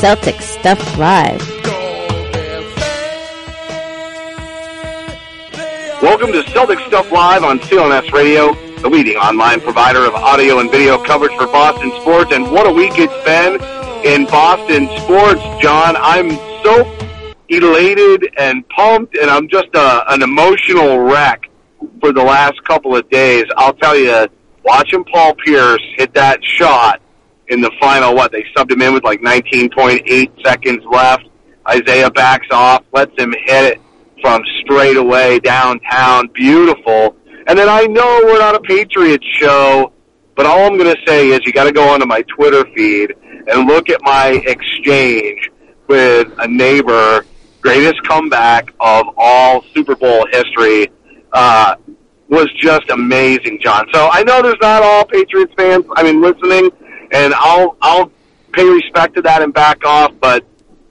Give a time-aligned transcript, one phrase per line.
[0.00, 1.40] Celtic Stuff Live.
[6.00, 10.70] Welcome to Celtic Stuff Live on CLNS Radio, the leading online provider of audio and
[10.70, 12.32] video coverage for Boston sports.
[12.32, 13.54] And what a week it's been
[14.06, 15.96] in Boston sports, John.
[15.98, 16.30] I'm
[16.62, 16.96] so
[17.48, 21.50] elated and pumped, and I'm just a, an emotional wreck
[22.00, 23.46] for the last couple of days.
[23.56, 24.28] I'll tell you,
[24.62, 27.02] watching Paul Pierce hit that shot
[27.48, 31.24] in the final, what, they subbed him in with like 19.8 seconds left.
[31.68, 33.80] Isaiah backs off, lets him hit it
[34.22, 36.28] from straight away downtown.
[36.28, 37.16] Beautiful.
[37.46, 39.92] And then I know we're not a Patriots show,
[40.34, 43.14] but all I'm going to say is you got to go onto my Twitter feed
[43.48, 45.50] and look at my exchange
[45.88, 47.24] with a neighbor.
[47.60, 50.90] Greatest comeback of all Super Bowl history
[51.32, 51.74] uh,
[52.28, 53.86] was just amazing, John.
[53.92, 55.84] So I know there's not all Patriots fans.
[55.96, 56.70] I mean, listening,
[57.12, 58.10] and I'll I'll
[58.52, 60.12] pay respect to that and back off.
[60.20, 60.44] But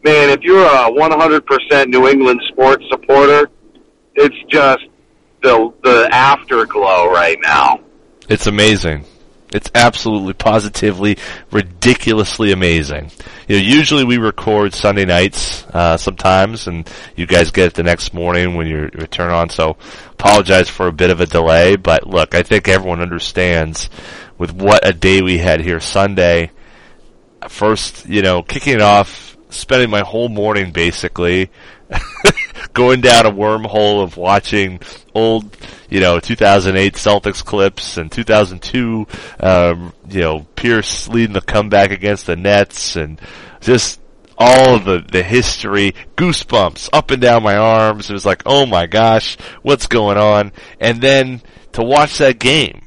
[0.04, 3.50] man, if you're a 100% New England sports supporter,
[4.16, 4.86] it's just
[5.44, 7.80] the the afterglow right now.
[8.30, 9.06] It's amazing.
[9.54, 11.18] It's absolutely, positively,
[11.52, 13.12] ridiculously amazing.
[13.48, 17.84] You know, usually we record Sunday nights uh, sometimes, and you guys get it the
[17.84, 19.50] next morning when you return on.
[19.50, 19.78] So,
[20.12, 23.90] apologize for a bit of a delay, but look, I think everyone understands
[24.38, 26.52] with what a day we had here Sunday.
[27.50, 31.50] First, you know, kicking it off, spending my whole morning basically
[32.74, 34.80] going down a wormhole of watching
[35.14, 35.56] old,
[35.90, 39.08] you know, 2008 Celtics clips and 2002,
[39.40, 43.20] um, you know, Pierce leading the comeback against the Nets and
[43.62, 44.00] just
[44.38, 48.10] all the, the history, goosebumps up and down my arms.
[48.10, 50.52] It was like, oh my gosh, what's going on?
[50.80, 51.42] And then
[51.74, 52.82] to watch that game.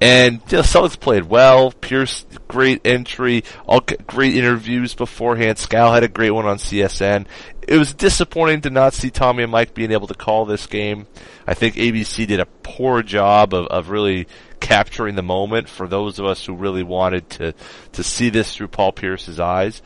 [0.00, 1.72] And you know, Celtics played well.
[1.72, 3.44] Pierce, great entry.
[3.66, 5.56] All great interviews beforehand.
[5.56, 7.26] Scal had a great one on CSN.
[7.66, 11.06] It was disappointing to not see Tommy and Mike being able to call this game.
[11.46, 14.28] I think ABC did a poor job of, of really
[14.60, 17.54] capturing the moment for those of us who really wanted to
[17.92, 19.82] to see this through Paul Pierce's eyes.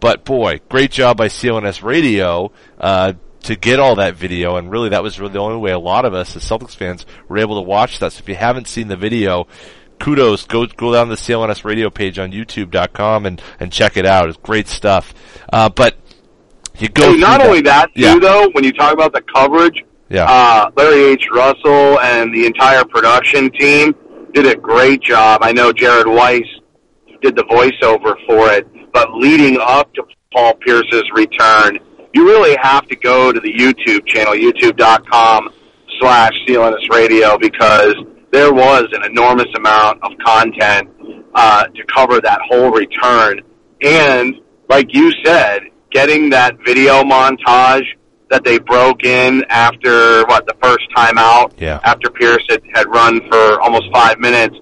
[0.00, 2.52] But boy, great job by CLNS Radio.
[2.78, 3.12] Uh,
[3.44, 6.04] to get all that video, and really that was really the only way a lot
[6.04, 8.12] of us as Celtics fans were able to watch that.
[8.12, 9.46] So if you haven't seen the video,
[9.98, 14.06] kudos, go go down to the CLNS radio page on YouTube.com and and check it
[14.06, 14.28] out.
[14.28, 15.14] It's great stuff.
[15.52, 15.96] Uh, but
[16.78, 17.12] you go.
[17.12, 18.18] Hey, not only that, too, Yeah.
[18.18, 20.24] though, when you talk about the coverage, Yeah.
[20.28, 21.26] uh, Larry H.
[21.32, 23.94] Russell and the entire production team
[24.32, 25.40] did a great job.
[25.42, 26.46] I know Jared Weiss
[27.22, 30.02] did the voiceover for it, but leading up to
[30.32, 31.78] Paul Pierce's return,
[32.12, 35.50] you really have to go to the YouTube channel, youtube.com
[36.00, 37.94] slash CLNS Radio, because
[38.30, 40.88] there was an enormous amount of content
[41.34, 43.40] uh, to cover that whole return.
[43.82, 44.36] And
[44.68, 47.84] like you said, getting that video montage
[48.30, 51.80] that they broke in after what the first time out, Yeah.
[51.82, 54.56] after Pierce had, had run for almost five minutes,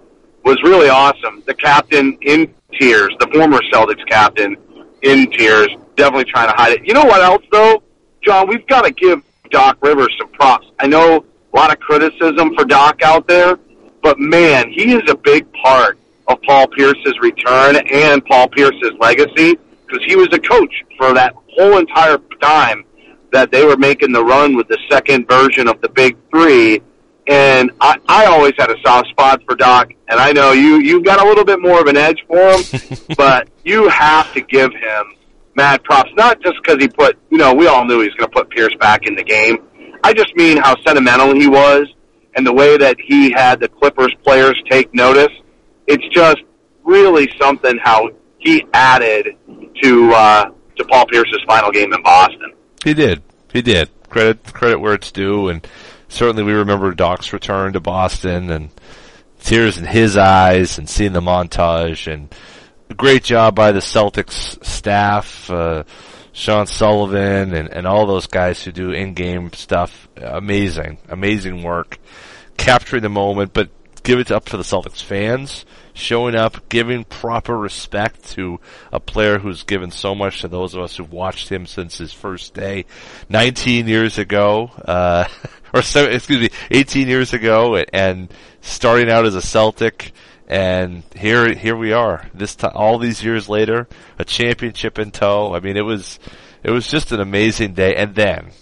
[0.45, 1.43] was really awesome.
[1.47, 4.57] The captain in tears, the former Celtics captain
[5.03, 5.69] in tears,
[5.99, 6.87] definitely trying to hide it.
[6.87, 7.83] You know what else though,
[8.23, 8.49] John?
[8.49, 10.67] We've got to give Doc Rivers some props.
[10.79, 13.59] I know a lot of criticism for Doc out there,
[14.03, 15.99] but man, he is a big part
[16.29, 21.35] of Paul Pierce's return and Paul Pierce's legacy because he was a coach for that
[21.49, 22.85] whole entire time
[23.33, 26.81] that they were making the run with the second version of the Big Three.
[27.27, 31.05] And I, I always had a soft spot for Doc, and I know you you've
[31.05, 34.73] got a little bit more of an edge for him, but you have to give
[34.73, 35.15] him
[35.59, 38.31] mad props, not just because he put, you know, we all knew he was going
[38.31, 39.59] to put Pierce back in the game.
[40.03, 41.87] I just mean how sentimental he was
[42.35, 45.35] and the way that he had the Clippers players take notice.
[45.89, 46.39] It's just
[46.85, 49.37] really something how he added
[49.83, 52.53] to uh, to Paul Pierce's final game in Boston.
[52.85, 53.23] He did.
[53.53, 53.91] He did.
[54.09, 55.67] Credit credit where it's due, and
[56.09, 58.71] certainly we remember Doc's return to Boston and
[59.41, 62.33] tears in his eyes, and seeing the montage, and
[62.99, 65.85] great job by the Celtics staff, uh,
[66.33, 70.09] Sean Sullivan, and, and all those guys who do in-game stuff.
[70.17, 71.99] Amazing, amazing work,
[72.59, 73.71] capturing the moment, but
[74.03, 75.65] give it up to the Celtics fans
[75.99, 78.61] showing up, giving proper respect to
[78.93, 82.13] a player who's given so much to those of us who've watched him since his
[82.13, 82.85] first day,
[83.29, 85.25] 19 years ago, uh,
[85.75, 90.13] or excuse me, 18 years ago, and starting out as a Celtic.
[90.49, 92.27] And here, here we are.
[92.33, 93.87] This time, all these years later,
[94.19, 95.55] a championship in tow.
[95.55, 96.19] I mean, it was,
[96.63, 97.95] it was just an amazing day.
[97.95, 98.53] And then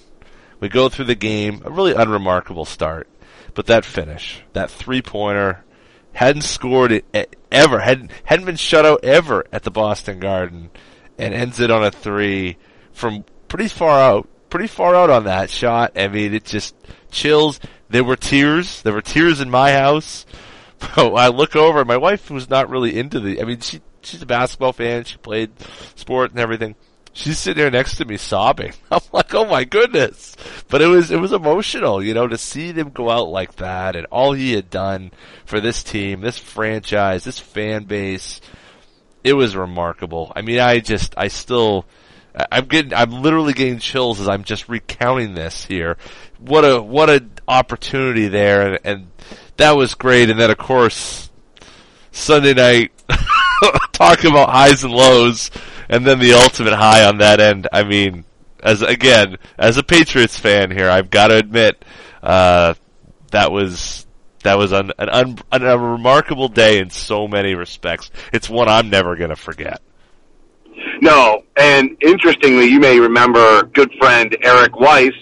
[0.58, 3.08] we go through the game, a really unremarkable start,
[3.54, 5.64] but that finish, that three pointer,
[6.12, 10.70] hadn't scored it ever, hadn't hadn't been shut out ever at the Boston Garden,
[11.18, 12.56] and ends it on a three
[12.92, 15.92] from pretty far out, pretty far out on that shot.
[15.94, 16.74] I mean, it just
[17.10, 17.60] chills.
[17.90, 18.82] There were tears.
[18.82, 20.26] There were tears in my house.
[20.96, 23.40] I look over, my wife was not really into the.
[23.40, 25.04] I mean, she she's a basketball fan.
[25.04, 25.50] She played
[25.94, 26.76] sport and everything
[27.16, 28.72] she's sitting there next to me sobbing.
[28.90, 30.36] I'm like, oh my goodness.
[30.68, 33.96] But it was, it was emotional, you know, to see them go out like that
[33.96, 35.10] and all he had done
[35.44, 38.40] for this team, this franchise, this fan base.
[39.24, 40.32] It was remarkable.
[40.36, 41.86] I mean, I just, I still,
[42.52, 45.96] I'm getting, I'm literally getting chills as I'm just recounting this here.
[46.38, 49.15] What a, what an opportunity there and, and
[49.56, 50.30] that was great.
[50.30, 51.30] And then of course,
[52.12, 52.92] Sunday night,
[53.92, 55.50] talking about highs and lows
[55.88, 57.68] and then the ultimate high on that end.
[57.72, 58.24] I mean,
[58.62, 61.84] as again, as a Patriots fan here, I've got to admit,
[62.22, 62.74] uh,
[63.30, 64.06] that was
[64.42, 68.10] that was an, an, un, a remarkable day in so many respects.
[68.32, 69.80] It's one I'm never going to forget.
[71.00, 75.12] No, and interestingly, you may remember good friend Eric Weiss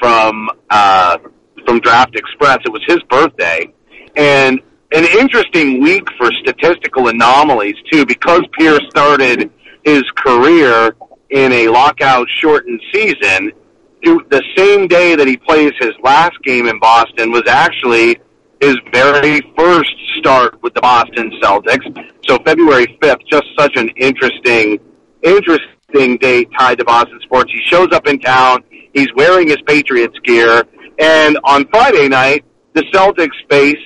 [0.00, 1.18] from uh,
[1.66, 2.58] from Draft Express.
[2.64, 3.72] It was his birthday,
[4.16, 4.60] and
[4.94, 9.50] an interesting week for statistical anomalies too, because Pierce started
[9.84, 10.94] his career
[11.30, 13.52] in a lockout shortened season.
[14.02, 18.18] The same day that he plays his last game in Boston was actually
[18.60, 21.86] his very first start with the Boston Celtics.
[22.28, 24.78] So February 5th, just such an interesting,
[25.22, 27.50] interesting date tied to Boston sports.
[27.52, 28.62] He shows up in town.
[28.92, 30.64] He's wearing his Patriots gear.
[30.98, 32.44] And on Friday night,
[32.74, 33.76] the Celtics face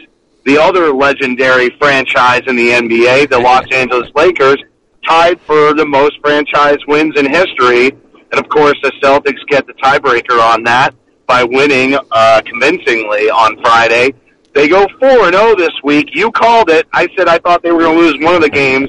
[0.44, 4.62] the other legendary franchise in the NBA, the Los Angeles Lakers,
[5.06, 7.90] tied for the most franchise wins in history.
[8.30, 10.94] And of course, the Celtics get the tiebreaker on that
[11.26, 14.14] by winning uh, convincingly on Friday.
[14.54, 16.10] They go 4 0 this week.
[16.12, 16.86] You called it.
[16.92, 18.88] I said I thought they were going to lose one of the games.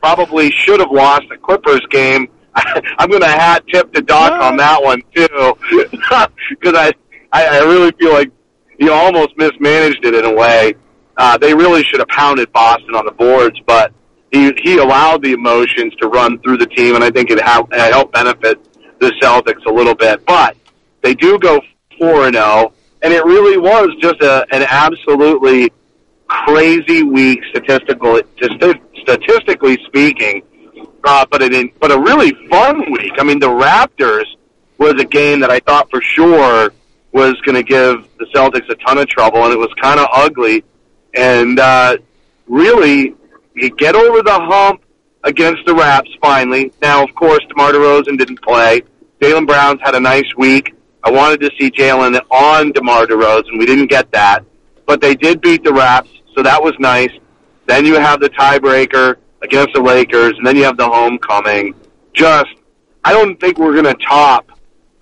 [0.00, 2.28] Probably should have lost the Clippers game.
[2.54, 5.26] I'm going to hat tip to Doc on that one, too.
[6.50, 6.92] Because I,
[7.32, 8.30] I, I really feel like
[8.78, 10.74] you almost mismanaged it in a way.
[11.16, 13.92] Uh, they really should have pounded Boston on the boards, but
[14.32, 17.66] he he allowed the emotions to run through the team, and I think it, ha-
[17.70, 18.58] it helped benefit
[19.00, 20.24] the Celtics a little bit.
[20.26, 20.56] But
[21.02, 21.60] they do go
[21.98, 25.72] four and zero, and it really was just a, an absolutely
[26.28, 28.20] crazy week statistical
[29.02, 30.42] statistically speaking.
[31.04, 33.12] Uh, but it but a really fun week.
[33.18, 34.26] I mean, the Raptors
[34.76, 36.72] was a game that I thought for sure
[37.16, 40.06] was going to give the Celtics a ton of trouble, and it was kind of
[40.12, 40.62] ugly.
[41.14, 41.96] And uh,
[42.46, 43.14] really,
[43.54, 44.82] you get over the hump
[45.24, 46.72] against the Raps finally.
[46.82, 48.82] Now, of course, DeMar DeRozan didn't play.
[49.22, 50.74] Jaylen Brown's had a nice week.
[51.02, 53.58] I wanted to see Jaylen on DeMar DeRozan.
[53.58, 54.44] We didn't get that.
[54.84, 57.12] But they did beat the Raps, so that was nice.
[57.64, 61.74] Then you have the tiebreaker against the Lakers, and then you have the homecoming.
[62.12, 62.54] Just,
[63.04, 64.50] I don't think we're going to top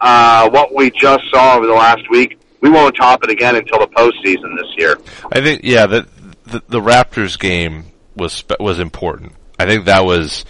[0.05, 2.39] uh, what we just saw over the last week.
[2.61, 4.99] We won't top it again until the postseason this year.
[5.33, 6.07] I think, yeah, the,
[6.45, 9.33] the, the Raptors game was was important.
[9.59, 10.45] I think that was.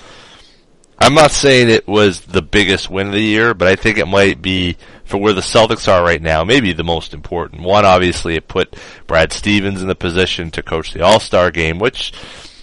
[0.98, 4.06] I'm not saying it was the biggest win of the year, but I think it
[4.06, 7.62] might be for where the Celtics are right now, maybe the most important.
[7.62, 11.78] One, obviously, it put Brad Stevens in the position to coach the All Star game,
[11.78, 12.12] which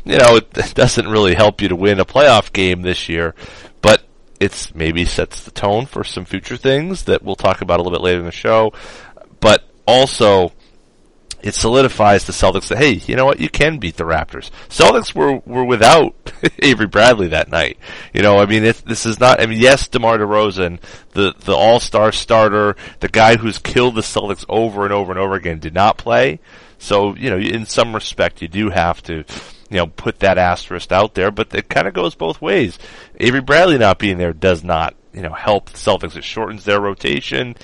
[0.05, 3.33] you know it doesn't really help you to win a playoff game this year,
[3.81, 4.03] but
[4.41, 7.97] it's maybe sets the tone for some future things that we'll talk about a little
[7.97, 8.73] bit later in the show.
[9.39, 10.51] But also,
[11.43, 14.49] it solidifies the Celtics that hey, you know what, you can beat the Raptors.
[14.67, 16.15] Celtics were were without
[16.59, 17.77] Avery Bradley that night.
[18.13, 19.39] You know, I mean, this is not.
[19.39, 20.79] I mean, yes, DeMar DeRozan,
[21.11, 25.19] the the All Star starter, the guy who's killed the Celtics over and over and
[25.19, 26.39] over again, did not play.
[26.79, 29.23] So you know, in some respect, you do have to.
[29.71, 32.77] You know, put that asterisk out there, but it kind of goes both ways.
[33.19, 36.15] Avery Bradley not being there does not, you know, help the Celtics.
[36.17, 37.55] It shortens their rotation.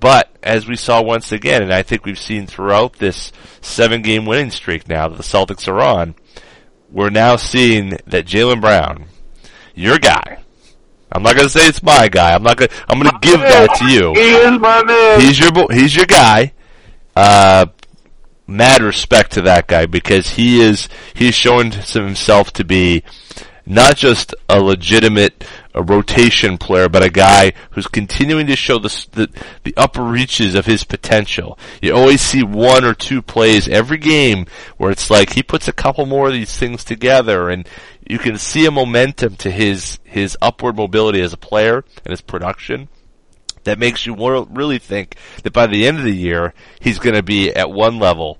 [0.00, 4.24] But as we saw once again, and I think we've seen throughout this seven game
[4.24, 6.14] winning streak now that the Celtics are on,
[6.90, 9.04] we're now seeing that Jaylen Brown,
[9.74, 10.38] your guy,
[11.12, 12.32] I'm not gonna say it's my guy.
[12.34, 12.70] I'm not gonna.
[12.88, 14.12] I'm gonna give that to you.
[14.14, 15.20] He is my man.
[15.20, 15.52] He's your.
[15.52, 16.52] bo- He's your guy.
[17.14, 17.66] Uh,
[18.50, 20.88] mad respect to that guy because he is.
[21.14, 23.02] He's shown himself to be
[23.64, 29.06] not just a legitimate a rotation player, but a guy who's continuing to show the,
[29.12, 29.28] the
[29.62, 31.58] the upper reaches of his potential.
[31.80, 35.72] You always see one or two plays every game where it's like he puts a
[35.72, 37.68] couple more of these things together, and
[38.08, 42.20] you can see a momentum to his his upward mobility as a player and his
[42.20, 42.88] production
[43.64, 47.22] that makes you really think that by the end of the year he's going to
[47.22, 48.38] be at one level,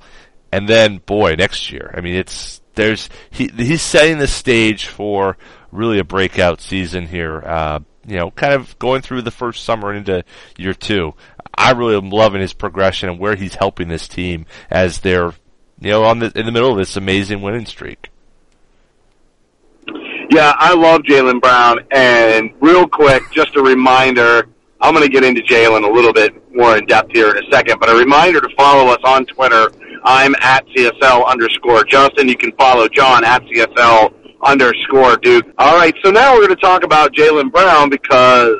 [0.52, 5.36] and then boy, next year, I mean, it's there's he he's setting the stage for
[5.72, 7.42] really a breakout season here.
[7.44, 10.24] Uh, you know, kind of going through the first summer into
[10.56, 11.14] year two.
[11.54, 15.32] I really am loving his progression and where he's helping this team as they're
[15.80, 18.08] you know on the in the middle of this amazing winning streak.
[20.30, 21.80] Yeah, I love Jaylen Brown.
[21.90, 24.48] And real quick, just a reminder,
[24.80, 27.50] I'm going to get into Jaylen a little bit more in depth here in a
[27.50, 29.70] second, but a reminder to follow us on Twitter.
[30.04, 32.28] I'm at CSL underscore Justin.
[32.28, 35.46] You can follow John at CSL underscore Duke.
[35.58, 38.54] All right, so now we're going to talk about Jaylen Brown because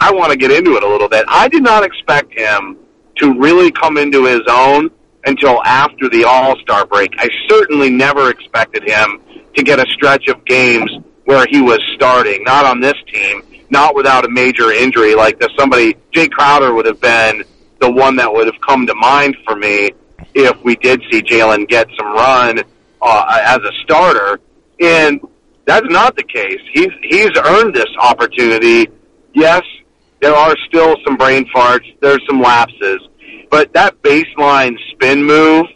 [0.00, 1.26] I want to get into it a little bit.
[1.28, 2.78] I did not expect him
[3.16, 4.90] to really come into his own
[5.26, 7.10] until after the All-Star break.
[7.18, 9.20] I certainly never expected him
[9.54, 10.90] to get a stretch of games
[11.24, 15.48] where he was starting, not on this team, not without a major injury like this.
[15.58, 17.44] Somebody, Jae Crowder would have been
[17.80, 19.90] the one that would have come to mind for me
[20.34, 22.60] if we did see Jaylen get some run
[23.02, 24.40] uh, as a starter.
[24.80, 25.20] And
[25.66, 26.60] that's not the case.
[26.72, 28.88] He's he's earned this opportunity.
[29.34, 29.62] Yes,
[30.20, 31.94] there are still some brain farts.
[32.00, 33.00] There's some lapses,
[33.50, 35.66] but that baseline spin move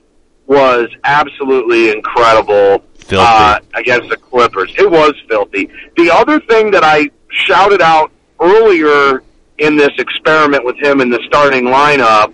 [0.46, 3.26] was absolutely incredible Filthy.
[3.26, 4.72] uh, against the Clippers.
[4.78, 5.68] It was filthy.
[5.96, 9.22] The other thing that I shouted out earlier
[9.58, 12.32] in this experiment with him in the starting lineup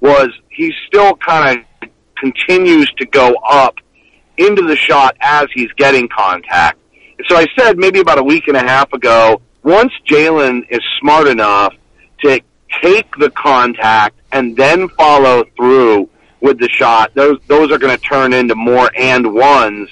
[0.00, 3.76] was he still kind of continues to go up
[4.36, 6.78] into the shot as he's getting contact.
[7.28, 11.26] So I said maybe about a week and a half ago, once Jaylen is smart
[11.28, 11.72] enough
[12.22, 12.40] to
[12.82, 18.02] take the contact and then follow through with the shot, those those are going to
[18.02, 19.88] turn into more and ones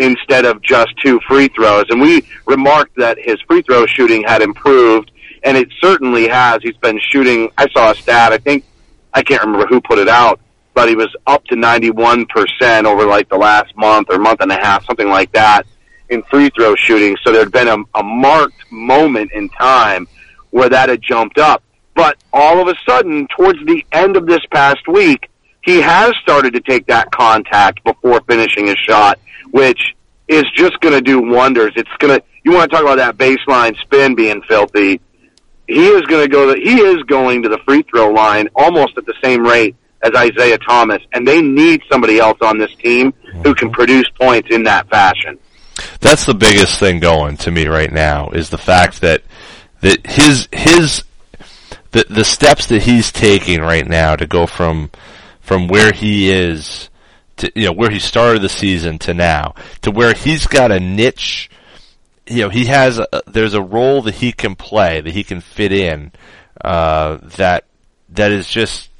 [0.00, 1.84] instead of just two free throws.
[1.90, 5.10] And we remarked that his free throw shooting had improved,
[5.44, 6.60] and it certainly has.
[6.62, 7.50] He's been shooting.
[7.58, 8.32] I saw a stat.
[8.32, 8.64] I think
[9.12, 10.40] I can't remember who put it out,
[10.74, 14.56] but he was up to 91% over like the last month or month and a
[14.56, 15.66] half, something like that,
[16.08, 17.16] in free throw shooting.
[17.22, 20.08] So there'd been a, a marked moment in time
[20.50, 21.62] where that had jumped up.
[21.94, 25.29] But all of a sudden, towards the end of this past week,
[25.62, 29.18] he has started to take that contact before finishing his shot,
[29.50, 29.94] which
[30.28, 31.72] is just going to do wonders.
[31.76, 35.00] It's going to, you want to talk about that baseline spin being filthy.
[35.66, 39.06] He is going to go, he is going to the free throw line almost at
[39.06, 43.12] the same rate as Isaiah Thomas, and they need somebody else on this team
[43.44, 45.38] who can produce points in that fashion.
[46.00, 49.22] That's the biggest thing going to me right now is the fact that
[49.80, 51.04] that his his
[51.92, 54.90] the the steps that he's taking right now to go from
[55.50, 56.90] from where he is
[57.36, 59.52] to you know where he started the season to now
[59.82, 61.50] to where he's got a niche
[62.24, 65.40] you know he has a, there's a role that he can play that he can
[65.40, 66.12] fit in
[66.60, 67.64] uh, that
[68.10, 68.90] that is just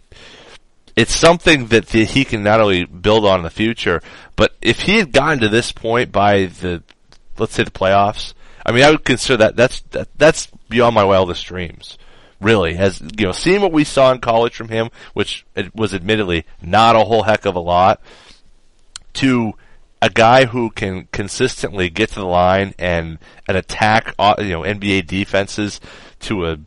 [0.97, 4.03] it's something that the, he can not only build on in the future,
[4.35, 6.83] but if he had gotten to this point by the,
[7.39, 8.35] let's say the playoffs,
[8.67, 11.97] I mean, I would consider that that's that, that's beyond my wildest dreams.
[12.41, 15.93] Really, has you know, seeing what we saw in college from him, which it was
[15.93, 18.01] admittedly not a whole heck of a lot,
[19.15, 19.53] to
[20.01, 24.63] a guy who can consistently get to the line and and attack, uh, you know,
[24.63, 25.81] NBA defenses
[26.21, 26.59] to a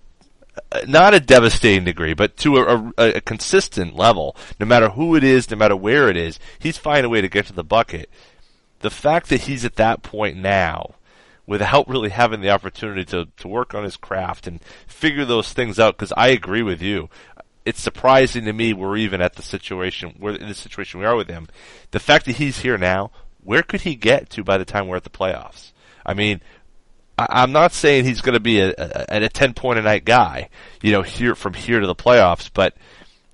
[0.87, 5.23] not a devastating degree, but to a, a, a, consistent level, no matter who it
[5.23, 8.09] is, no matter where it is, he's finding a way to get to the bucket.
[8.79, 10.95] The fact that he's at that point now,
[11.45, 15.79] without really having the opportunity to, to work on his craft and figure those things
[15.79, 17.09] out, because I agree with you.
[17.65, 21.15] it's surprising to me we're even at the situation we're in the situation we are
[21.15, 21.47] with him.
[21.91, 23.11] The fact that he's here now,
[23.43, 25.71] where could he get to by the time we're at the playoffs?
[26.05, 26.41] I mean,
[27.17, 30.05] I, am not saying he's going to be a, a, a 10 point a night
[30.05, 30.49] guy,
[30.81, 32.75] you know, here from here to the playoffs, but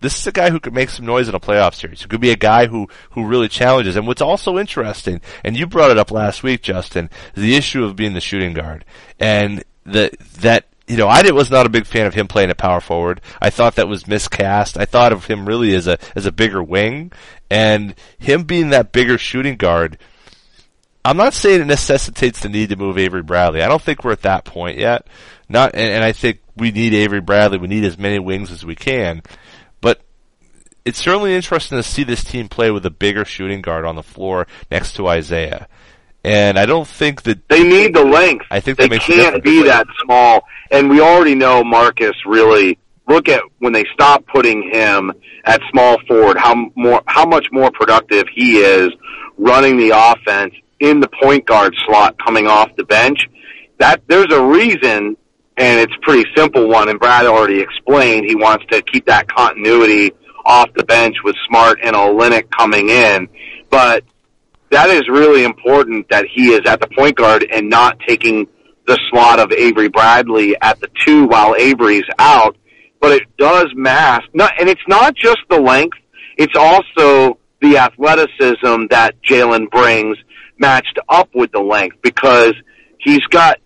[0.02, 2.02] this is a guy who could make some noise in a playoff series.
[2.02, 3.96] Who could be a guy who who really challenges.
[3.96, 7.96] And what's also interesting, and you brought it up last week, Justin, the issue of
[7.96, 8.86] being the shooting guard
[9.20, 12.56] and the that you know, I was not a big fan of him playing a
[12.56, 13.22] power forward.
[13.40, 14.76] I thought that was miscast.
[14.76, 17.12] I thought of him really as a as a bigger wing,
[17.50, 20.00] and him being that bigger shooting guard.
[21.06, 23.62] I'm not saying it necessitates the need to move Avery Bradley.
[23.62, 25.08] I don't think we're at that point yet.
[25.48, 27.58] Not, and, and I think we need Avery Bradley.
[27.58, 29.24] We need as many wings as we can.
[30.86, 34.04] It's certainly interesting to see this team play with a bigger shooting guard on the
[34.04, 35.68] floor next to Isaiah.
[36.24, 38.46] And I don't think that they need the length.
[38.52, 40.44] I think they can't be that small.
[40.72, 45.12] And we already know Marcus really look at when they stop putting him
[45.46, 48.90] at small forward, how more, how much more productive he is
[49.38, 53.28] running the offense in the point guard slot coming off the bench.
[53.80, 55.16] That there's a reason,
[55.58, 56.90] and it's a pretty simple one.
[56.90, 60.12] And Brad already explained he wants to keep that continuity
[60.50, 63.30] off the bench with Smart and Olynyk coming in.
[63.70, 64.04] But
[64.72, 68.48] that is really important that he is at the point guard and not taking
[68.88, 72.58] the slot of Avery Bradley at the two while Avery's out.
[73.00, 75.98] But it does mask, not, and it's not just the length,
[76.38, 80.18] it's also the athleticism that Jaylen brings
[80.58, 82.54] matched up with the length because
[82.98, 83.60] he's got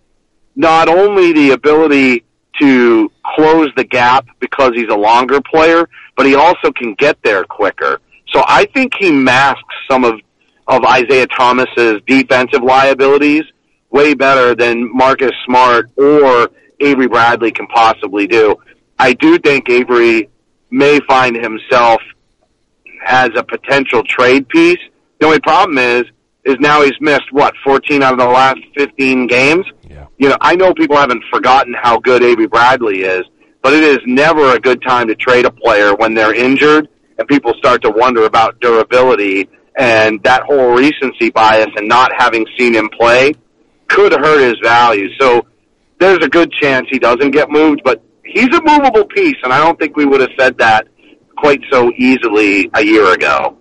[0.54, 2.24] not only the ability
[2.60, 7.44] to close the gap because he's a longer player, but he also can get there
[7.44, 8.00] quicker.
[8.32, 10.20] So I think he masks some of,
[10.66, 13.44] of Isaiah Thomas's defensive liabilities
[13.90, 18.56] way better than Marcus Smart or Avery Bradley can possibly do.
[18.98, 20.28] I do think Avery
[20.70, 22.00] may find himself
[23.06, 24.78] as a potential trade piece.
[25.20, 26.04] The only problem is
[26.44, 29.64] is now he's missed what 14 out of the last 15 games.
[29.88, 30.06] Yeah.
[30.18, 33.22] You know, I know people haven't forgotten how good Avery Bradley is,
[33.64, 36.86] but it is never a good time to trade a player when they're injured
[37.18, 42.46] and people start to wonder about durability and that whole recency bias and not having
[42.58, 43.32] seen him play
[43.88, 45.08] could hurt his value.
[45.18, 45.46] So
[45.98, 49.58] there's a good chance he doesn't get moved, but he's a movable piece and I
[49.60, 50.86] don't think we would have said that
[51.38, 53.56] quite so easily a year ago.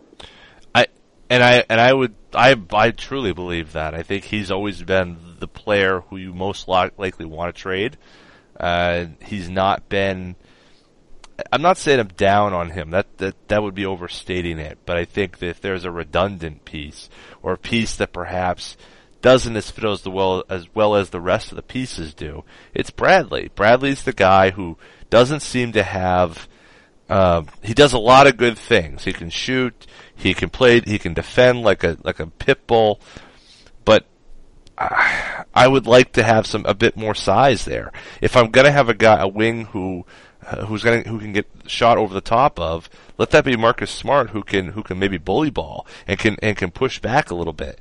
[0.76, 0.88] I
[1.30, 3.94] and I and I would I I truly believe that.
[3.94, 7.98] I think he's always been the player who you most likely want to trade.
[8.64, 10.38] Uh, he's not been.
[11.52, 12.92] I'm not saying I'm down on him.
[12.92, 14.78] That that that would be overstating it.
[14.86, 17.10] But I think that if there's a redundant piece
[17.42, 18.78] or a piece that perhaps
[19.22, 22.90] doesn't as fit as well as well as the rest of the pieces do, it's
[22.90, 23.52] Bradley.
[23.54, 24.78] Bradley's the guy who
[25.10, 26.48] doesn't seem to have.
[27.10, 29.04] Uh, he does a lot of good things.
[29.04, 29.86] He can shoot.
[30.16, 30.80] He can play.
[30.80, 33.02] He can defend like a like a pit bull,
[35.54, 37.92] I, would like to have some a bit more size there.
[38.22, 40.06] If I'm gonna have a guy a wing who
[40.46, 43.92] uh, who's gonna who can get shot over the top of, let that be Marcus
[43.92, 47.36] Smart who can who can maybe bully ball and can and can push back a
[47.36, 47.80] little bit.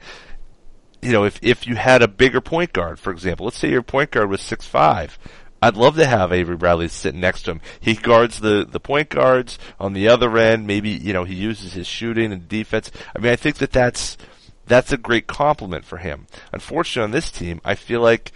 [1.00, 3.82] You know, if if you had a bigger point guard, for example, let's say your
[3.82, 5.18] point guard was six five,
[5.62, 7.60] I'd love to have Avery Bradley sitting next to him.
[7.78, 10.66] He guards the, the point guards on the other end.
[10.66, 12.90] Maybe, you know, he uses his shooting and defense.
[13.14, 14.18] I mean, I think that that's,
[14.66, 16.26] that's a great complement for him.
[16.52, 18.32] Unfortunately on this team, I feel like,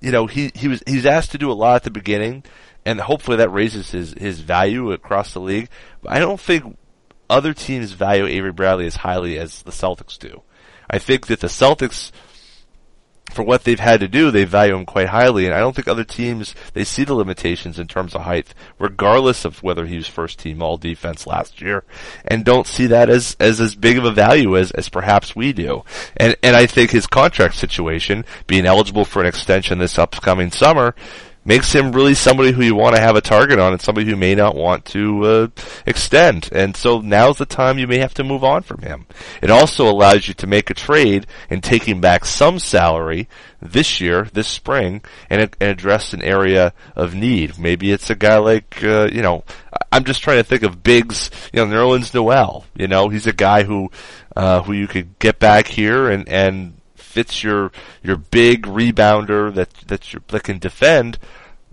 [0.00, 2.44] you know, he, he was, he's asked to do a lot at the beginning
[2.84, 5.68] and hopefully that raises his, his value across the league.
[6.02, 6.76] But I don't think
[7.30, 10.42] other teams value Avery Bradley as highly as the Celtics do.
[10.90, 12.10] I think that the Celtics,
[13.32, 15.88] for what they've had to do, they value him quite highly, and I don't think
[15.88, 20.06] other teams they see the limitations in terms of height, regardless of whether he was
[20.06, 21.84] first team all defense last year,
[22.24, 25.52] and don't see that as as as big of a value as as perhaps we
[25.52, 25.84] do.
[26.16, 30.94] And and I think his contract situation, being eligible for an extension this upcoming summer,
[31.44, 34.16] makes him really somebody who you want to have a target on and somebody who
[34.16, 35.48] may not want to uh,
[35.86, 36.48] extend.
[36.52, 39.06] And so now's the time you may have to move on from him.
[39.40, 43.28] It also allows you to make a trade and taking back some salary
[43.60, 47.58] this year, this spring, and, and address an area of need.
[47.58, 49.44] Maybe it's a guy like, uh, you know,
[49.90, 52.64] I'm just trying to think of bigs, you know, Nerlens Noel.
[52.74, 53.90] You know, he's a guy who,
[54.36, 56.74] uh, who you could get back here and, and
[57.12, 57.70] fits your
[58.02, 61.18] your big rebounder that that you, that can defend,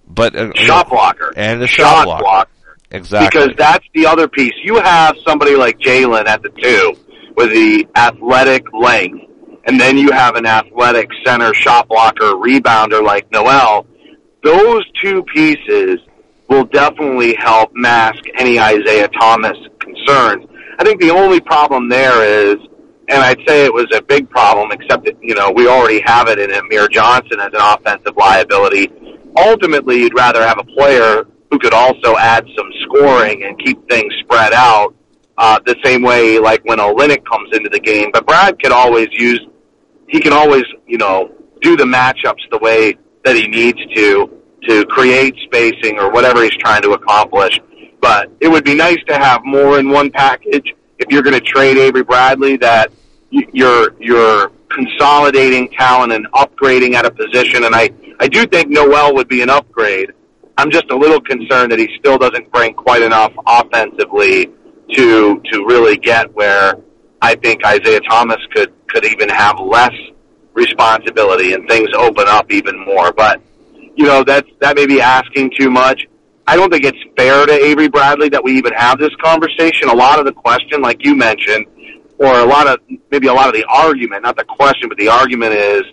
[0.08, 2.24] but uh, shot blocker and a shot, shot blocker.
[2.24, 2.50] blocker.
[2.92, 3.28] Exactly.
[3.28, 4.54] Because that's the other piece.
[4.64, 6.94] You have somebody like Jaylen at the two
[7.38, 9.26] with the athletic length,
[9.66, 13.86] and then you have an athletic center shot blocker rebounder like Noel.
[14.44, 16.00] Those two pieces
[16.50, 20.46] will definitely help mask any Isaiah Thomas concerns.
[20.80, 22.56] I think the only problem there is,
[23.10, 26.28] and I'd say it was a big problem, except that, you know, we already have
[26.28, 28.92] it in Amir Johnson as an offensive liability.
[29.36, 34.14] Ultimately, you'd rather have a player who could also add some scoring and keep things
[34.20, 34.94] spread out,
[35.40, 38.12] uh, the same way like when Olynyk comes into the game.
[38.14, 39.44] But Brad could always use,
[40.08, 42.96] he can always, you know, do the matchups the way
[43.26, 44.30] that he needs to,
[44.68, 47.60] to create spacing or whatever he's trying to accomplish.
[48.02, 50.76] But it would be nice to have more in one package.
[51.00, 52.92] If you're going to trade Avery Bradley, that
[53.32, 57.64] you're you're consolidating talent and upgrading at a position.
[57.64, 57.90] And I
[58.20, 60.12] I do think Noel would be an upgrade.
[60.58, 64.48] I'm just a little concerned that he still doesn't bring quite enough offensively
[64.92, 66.76] to to really get where
[67.22, 69.94] I think Isaiah Thomas could could even have less
[70.54, 73.12] responsibility and things open up even more.
[73.14, 73.42] But
[73.96, 76.08] you know that's that may be asking too much.
[76.48, 79.88] I don't think it's fair to Avery Bradley that we even have this conversation.
[79.88, 81.68] A lot of the question, like you mentioned,
[82.20, 82.80] or a lot of
[83.12, 85.84] maybe a lot of the argument, not the question, but the argument is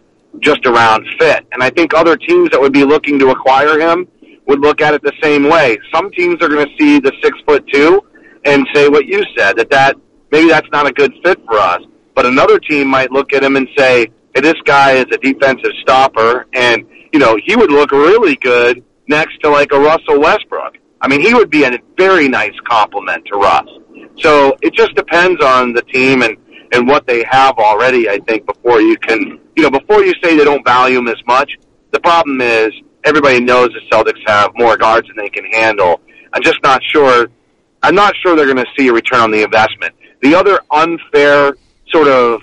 [0.40, 1.46] just around fit.
[1.52, 4.06] And I think other teams that would be looking to acquire him
[4.46, 5.78] would look at it the same way.
[5.94, 8.02] Some teams are going to see the six foot two
[8.44, 9.96] and say what you said that that
[10.30, 11.80] maybe that's not a good fit for us.
[12.14, 15.72] But another team might look at him and say, "Hey, this guy is a defensive
[15.82, 20.78] stopper, and you know he would look really good next to like a Russell Westbrook.
[21.00, 23.68] I mean, he would be a very nice complement to Russ.
[24.18, 26.36] So it just depends on the team and
[26.72, 28.08] and what they have already.
[28.08, 31.22] I think before you can, you know, before you say they don't value him as
[31.26, 31.52] much.
[31.92, 32.72] The problem is
[33.04, 36.00] everybody knows the Celtics have more guards than they can handle.
[36.32, 37.28] I'm just not sure.
[37.82, 39.94] I'm not sure they're going to see a return on the investment.
[40.22, 41.56] The other unfair
[41.88, 42.42] sort of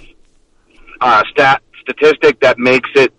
[1.02, 3.14] uh, stat statistic that makes it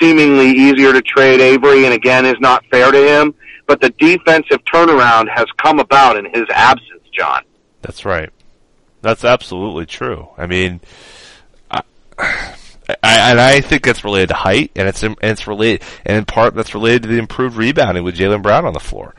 [0.00, 3.34] seemingly easier to trade Avery, and again is not fair to him.
[3.66, 7.42] But the defensive turnaround has come about in his absence, John.
[7.82, 8.30] That's right.
[9.02, 10.28] That's absolutely true.
[10.38, 10.80] I mean,
[11.70, 11.82] I,
[12.18, 16.24] I, and I think that's related to height, and it's and it's related, and in
[16.24, 19.14] part that's related to the improved rebounding with Jaylen Brown on the floor.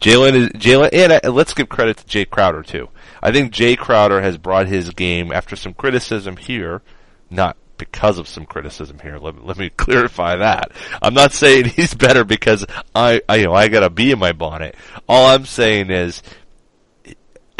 [0.00, 2.88] Jaylen is Jaylen, and uh, let's give credit to Jae Crowder too.
[3.22, 6.82] I think Jae Crowder has brought his game after some criticism here,
[7.30, 9.18] not because of some criticism here.
[9.18, 10.72] Let, let me clarify that.
[11.00, 14.18] I'm not saying he's better because I, I, you know, I got a bee in
[14.18, 14.74] my bonnet.
[15.08, 16.22] All I'm saying is,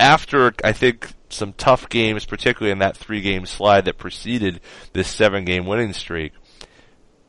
[0.03, 4.61] after I think some tough games, particularly in that three game slide that preceded
[4.93, 6.33] this seven game winning streak,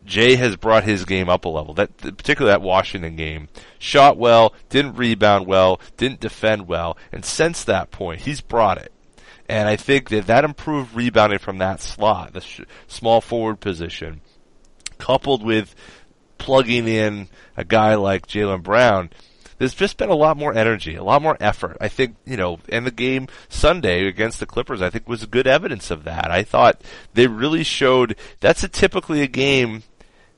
[0.05, 1.75] Jae has brought his game up a level.
[1.75, 7.63] That particularly that Washington game, shot well, didn't rebound well, didn't defend well, and since
[7.63, 8.91] that point, he's brought it.
[9.47, 14.21] And I think that that improved rebounding from that slot, the sh- small forward position,
[14.97, 15.75] coupled with
[16.39, 19.11] plugging in a guy like Jaylen Brown,
[19.57, 21.77] there's just been a lot more energy, a lot more effort.
[21.79, 25.47] I think, you know, and the game Sunday against the Clippers, I think was good
[25.47, 26.31] evidence of that.
[26.31, 26.81] I thought
[27.13, 29.83] they really showed that's a typically a game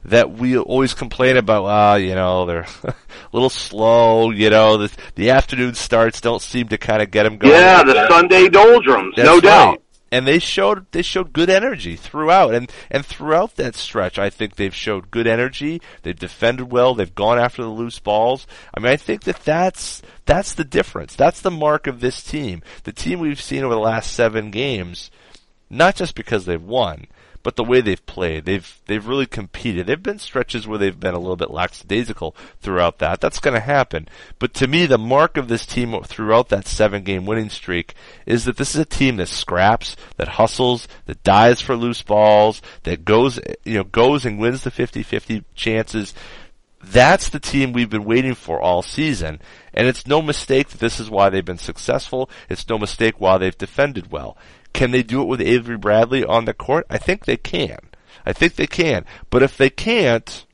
[0.06, 2.96] that we always complain about, ah, you know, they're a
[3.32, 7.38] little slow, you know, the, the afternoon starts don't seem to kind of get them
[7.38, 7.54] going.
[7.54, 9.44] Yeah, the Sunday doldrums, That's no right.
[9.44, 9.82] doubt.
[10.16, 14.56] And they showed they showed good energy throughout, and and throughout that stretch, I think
[14.56, 15.82] they've showed good energy.
[16.04, 16.96] They've defended well.
[16.96, 18.48] They've gone after the loose balls.
[18.74, 21.18] I mean, I think that that's that's the difference.
[21.18, 22.62] That's the mark of this team.
[22.86, 25.12] The team we've seen over the last seven games,
[25.70, 27.08] not just because they've won,
[27.46, 28.46] but the way they've played.
[28.46, 29.86] They've they've really competed.
[29.86, 33.22] There've been stretches where they've been a little bit lackadaisical throughout that.
[33.22, 34.08] That's going to happen.
[34.40, 37.94] But to me, the mark of this team throughout that seven game winning streak
[38.26, 42.64] is that this is a team that scraps, that hustles, that dies for loose balls,
[42.82, 46.16] that goes you know goes and wins the 50-50 chances.
[46.84, 49.40] That's the team we've been waiting for all season.
[49.72, 52.28] And it's no mistake that this is why they've been successful.
[52.50, 54.36] It's no mistake why they've defended well.
[54.76, 56.86] Can they do it with Avery Bradley on the court?
[56.90, 57.80] I think they can.
[58.26, 59.06] I think they can.
[59.30, 60.46] But if they can't,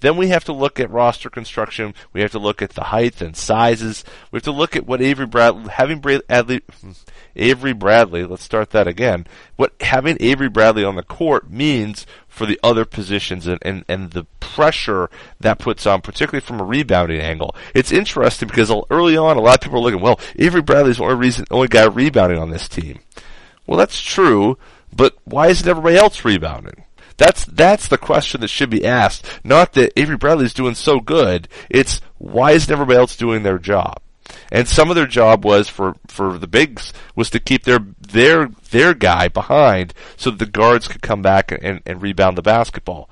[0.00, 1.92] then we have to look at roster construction.
[2.12, 4.04] We have to look at the height and sizes.
[4.30, 6.92] We have to look at what Avery Bradley, having Bradley, hmm,
[7.34, 9.26] Avery Bradley, let's start that again.
[9.56, 14.12] What having Avery Bradley on the court means for the other positions and, and, and
[14.12, 17.56] the pressure that puts on, particularly from a rebounding angle.
[17.74, 21.02] It's interesting because early on, a lot of people are looking, well, Avery Bradley's the
[21.02, 23.00] only reason, only guy rebounding on this team.
[23.66, 24.58] Well, that's true,
[24.94, 26.84] but why isn't everybody else rebounding?
[27.16, 29.26] That's that's the question that should be asked.
[29.42, 31.48] Not that Avery Bradley's doing so good.
[31.70, 34.00] It's why isn't everybody else doing their job?
[34.50, 38.48] And some of their job was for, for the bigs was to keep their their
[38.70, 43.08] their guy behind so that the guards could come back and, and rebound the basketball.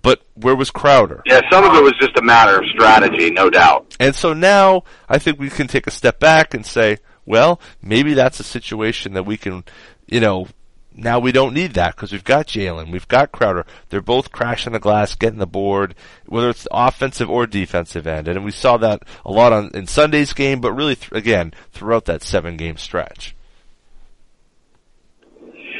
[0.00, 1.22] But where was Crowder?
[1.26, 3.96] Yeah, some of it was just a matter of strategy, no doubt.
[4.00, 8.14] And so now I think we can take a step back and say, well, maybe
[8.14, 9.64] that's a situation that we can,
[10.06, 10.48] you know,
[10.94, 13.64] now we don't need that because we've got Jaylen, we've got Crowder.
[13.88, 15.94] They're both crashing the glass, getting the board,
[16.26, 18.28] whether it's offensive or defensive end.
[18.28, 22.04] And we saw that a lot on in Sunday's game, but really th- again throughout
[22.06, 23.34] that seven game stretch.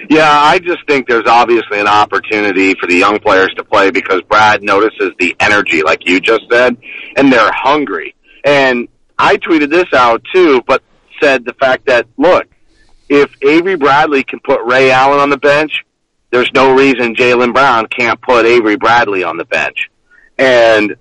[0.08, 4.20] Yeah, I just think there's obviously an opportunity for the young players to play because
[4.22, 6.76] Brad notices the energy, like you just said,
[7.16, 8.14] and they're hungry.
[8.44, 10.82] And I tweeted this out too, but
[11.22, 12.46] said the fact that, look,
[13.08, 15.84] if Avery Bradley can put Ray Allen on the bench,
[16.30, 19.88] there's no reason Jaylen Brown can't put Avery Bradley on the bench.
[20.38, 20.96] And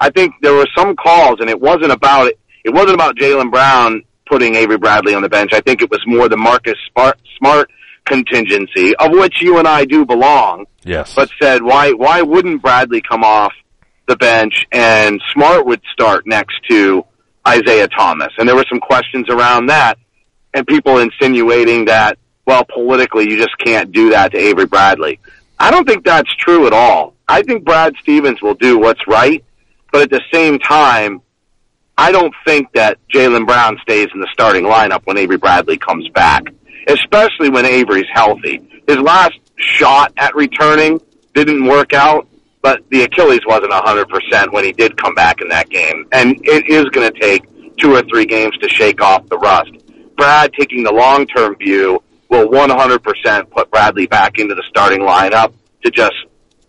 [0.00, 2.38] I think there were some calls, and it wasn't about it.
[2.62, 5.52] It wasn't about Jaylen Brown putting Avery Bradley on the bench.
[5.54, 7.70] I think it was more the Marcus Smart, Smart
[8.04, 10.66] contingency, of which you and I do belong.
[10.84, 11.14] Yes.
[11.14, 13.52] But said, why why wouldn't Bradley come off
[14.06, 17.04] the bench and Smart would start next to
[17.46, 18.32] Isaiah Thomas?
[18.38, 19.98] And there were some questions around that,
[20.54, 25.20] and people insinuating that, well, politically, you just can't do that to Avery Bradley.
[25.58, 27.14] I don't think that's true at all.
[27.28, 29.44] I think Brad Stevens will do what's right,
[29.92, 31.22] but at the same time,
[31.96, 36.08] I don't think that Jaylen Brown stays in the starting lineup when Avery Bradley comes
[36.08, 36.44] back
[36.90, 38.60] especially when Avery's healthy.
[38.86, 41.00] His last shot at returning
[41.34, 42.26] didn't work out,
[42.62, 46.06] but the Achilles wasn't a 100% when he did come back in that game.
[46.12, 47.44] And it is going to take
[47.76, 49.72] two or three games to shake off the rust.
[50.16, 55.90] Brad taking the long-term view will 100% put Bradley back into the starting lineup to
[55.90, 56.14] just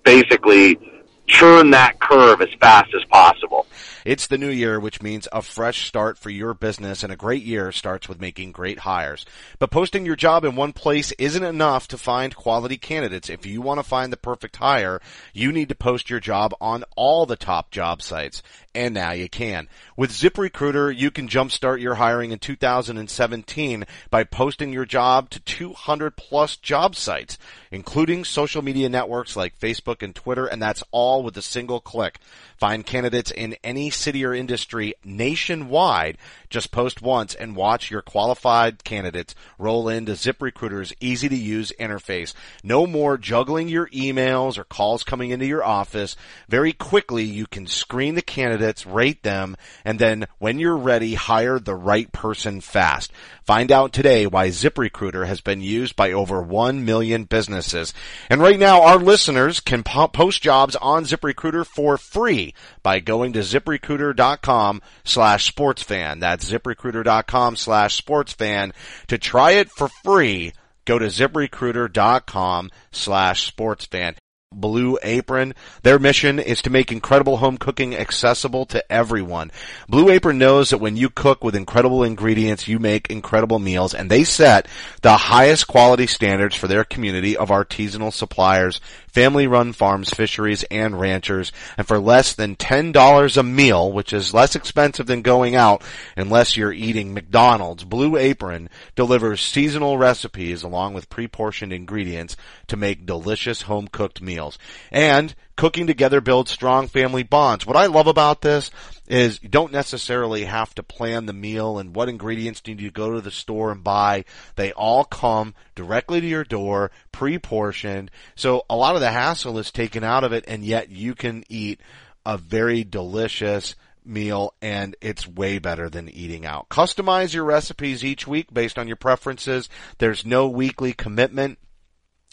[0.04, 0.80] basically
[1.28, 3.68] churn that curve as fast as possible.
[4.04, 7.44] It's the new year, which means a fresh start for your business and a great
[7.44, 9.26] year starts with making great hires.
[9.60, 13.30] But posting your job in one place isn't enough to find quality candidates.
[13.30, 15.02] If you want to find the perfect hire,
[15.34, 18.42] you need to post your job on all the top job sites.
[18.74, 19.68] And now you can.
[19.98, 26.16] With ZipRecruiter, you can jumpstart your hiring in 2017 by posting your job to 200
[26.16, 27.38] plus job sites,
[27.70, 32.20] including social media networks like Facebook and Twitter, and that's all with a single click.
[32.58, 36.18] Find candidates in any city or industry nationwide.
[36.50, 42.34] Just post once and watch your qualified candidates roll into ZipRecruiter's easy to use interface.
[42.64, 46.16] No more juggling your emails or calls coming into your office.
[46.50, 51.60] Very quickly, you can screen the candidates, rate them, and then when you're ready, hire
[51.60, 53.12] the right person fast.
[53.44, 57.94] Find out today why ZipRecruiter has been used by over 1 million businesses.
[58.30, 63.34] And right now, our listeners can po- post jobs on ZipRecruiter for free by going
[63.34, 63.40] to
[63.82, 66.20] ziprecruiter.com slash sportsfan.
[66.20, 68.74] That's ziprecruiter.com slash sportsfan.
[69.08, 70.54] To try it for free,
[70.86, 74.16] go to ziprecruiter.com slash sportsfan.
[74.54, 75.54] Blue Apron.
[75.84, 79.50] Their mission is to make incredible home cooking accessible to everyone.
[79.88, 84.12] Blue Apron knows that when you cook with incredible ingredients, you make incredible meals, and
[84.12, 84.68] they set
[85.04, 91.52] the highest quality standards for their community of artisanal suppliers, family-run farms, fisheries, and ranchers.
[91.78, 95.84] And for less than $10 a meal, which is less expensive than going out
[96.18, 102.36] unless you're eating McDonald's, Blue Apron delivers seasonal recipes along with pre-portioned ingredients
[102.68, 104.58] to make delicious home-cooked meals meals.
[104.92, 107.66] And cooking together builds strong family bonds.
[107.66, 108.72] What I love about this
[109.12, 113.12] is you don't necessarily have to plan the meal and what ingredients need you go
[113.12, 114.24] to the store and buy.
[114.56, 118.10] They all come directly to your door, pre-portioned.
[118.36, 121.44] So a lot of the hassle is taken out of it and yet you can
[121.50, 121.82] eat
[122.26, 126.70] a very delicious meal and it's way better than eating out.
[126.70, 129.68] Customize your recipes each week based on your preferences.
[129.98, 131.60] There's no weekly commitment.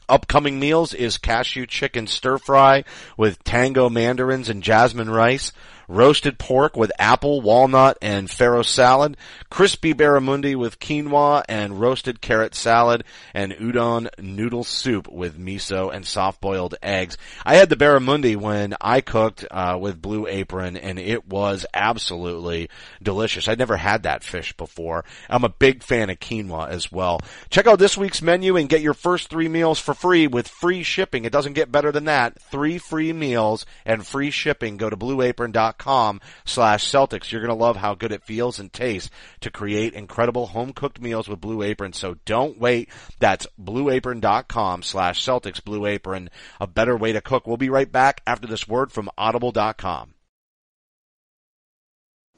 [0.09, 2.85] Upcoming meals is cashew chicken stir fry
[3.17, 5.53] with tango mandarins and jasmine rice
[5.89, 9.17] roasted pork with apple, walnut, and farro salad,
[9.51, 16.07] crispy barramundi with quinoa and roasted carrot salad, and udon noodle soup with miso and
[16.07, 17.17] soft-boiled eggs.
[17.45, 22.69] I had the barramundi when I cooked uh, with Blue Apron, and it was absolutely
[23.03, 23.49] delicious.
[23.49, 25.05] I'd never had that fish before.
[25.31, 27.21] I'm a big fan of quinoa as well.
[27.49, 30.83] Check out this week's menu and get your first three meals for free with free
[30.83, 31.25] shipping.
[31.25, 32.41] It doesn't get better than that.
[32.43, 34.77] Three free meals and free shipping.
[34.77, 37.31] Go to blueapron.com com slash Celtics.
[37.31, 39.11] You're going to love how good it feels and tastes
[39.41, 41.93] to create incredible home cooked meals with Blue Apron.
[41.93, 42.91] So don't wait.
[43.19, 45.65] That's blueapron.com slash Celtics.
[45.65, 47.47] Blue Apron, a better way to cook.
[47.47, 50.15] We'll be right back after this word from audible.com.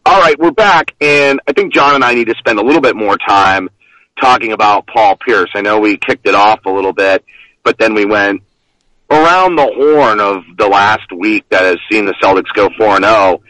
[0.07, 2.81] All right, we're back, and I think John and I need to spend a little
[2.81, 3.69] bit more time
[4.21, 5.51] talking about Paul Pierce.
[5.55, 7.25] I know we kicked it off a little bit,
[7.63, 8.43] but then we went
[9.11, 13.41] around the horn of the last week that has seen the Celtics go 4-0.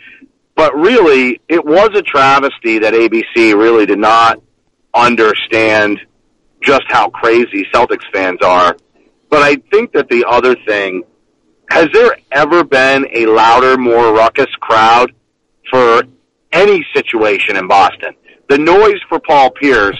[0.56, 4.40] But really, it was a travesty that ABC really did not
[4.94, 6.00] understand
[6.62, 8.76] just how crazy Celtics fans are.
[9.28, 11.04] But I think that the other thing,
[11.70, 15.12] has there ever been a louder, more ruckus crowd
[15.70, 16.02] for
[16.52, 18.14] any situation in Boston?
[18.48, 19.98] The noise for Paul Pierce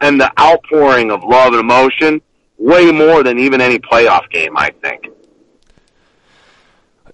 [0.00, 2.20] and the outpouring of love and emotion
[2.58, 5.08] way more than even any playoff game, I think.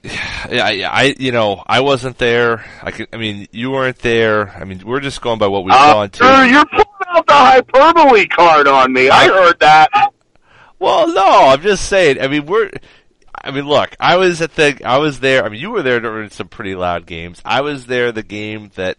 [0.03, 2.65] Yeah, I, I, you know, I wasn't there.
[2.83, 4.49] I could, I mean, you weren't there.
[4.49, 6.17] I mean, we're just going by what we saw Uh, TV.
[6.17, 9.11] sir, you're pulling out the hyperbole card on me.
[9.11, 9.89] I heard that.
[10.79, 12.19] Well, no, I'm just saying.
[12.21, 12.71] I mean, we're.
[13.43, 14.81] I mean, look, I was at the.
[14.87, 15.45] I was there.
[15.45, 17.43] I mean, you were there during some pretty loud games.
[17.45, 18.97] I was there the game that.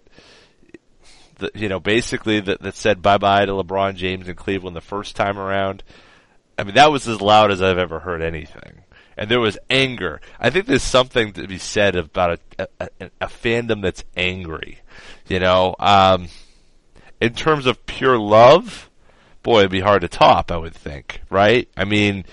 [1.39, 4.81] The, you know, basically that, that said bye bye to LeBron James in Cleveland the
[4.81, 5.81] first time around.
[6.61, 8.83] I mean, that was as loud as I've ever heard anything.
[9.17, 10.21] And there was anger.
[10.39, 14.77] I think there's something to be said about a, a, a, fandom that's angry.
[15.27, 16.27] You know, um,
[17.19, 18.91] in terms of pure love,
[19.41, 21.67] boy, it'd be hard to top, I would think, right?
[21.75, 22.25] I mean,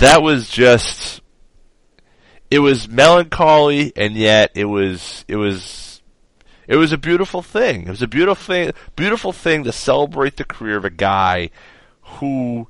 [0.00, 1.22] that was just,
[2.50, 6.02] it was melancholy and yet it was, it was,
[6.66, 7.84] it was a beautiful thing.
[7.84, 11.48] It was a beautiful thing, beautiful thing to celebrate the career of a guy
[12.02, 12.68] who,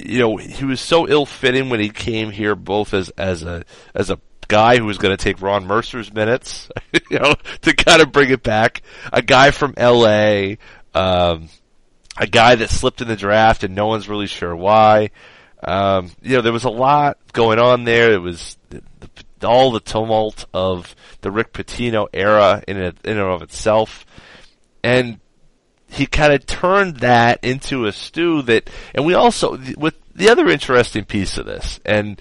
[0.00, 3.64] you know, he was so ill-fitting when he came here, both as as a
[3.94, 4.18] as a
[4.48, 6.70] guy who was going to take Ron Mercer's minutes,
[7.10, 8.82] you know, to kind of bring it back.
[9.12, 10.58] A guy from L.A.,
[10.94, 11.48] um,
[12.18, 15.10] a guy that slipped in the draft and no one's really sure why.
[15.62, 18.12] Um, you know, there was a lot going on there.
[18.12, 18.82] It was the,
[19.38, 24.04] the, all the tumult of the Rick Pitino era in it, in and of itself,
[24.84, 25.18] and
[25.92, 30.48] he kind of turned that into a stew that, and we also, with the other
[30.48, 32.20] interesting piece of this, and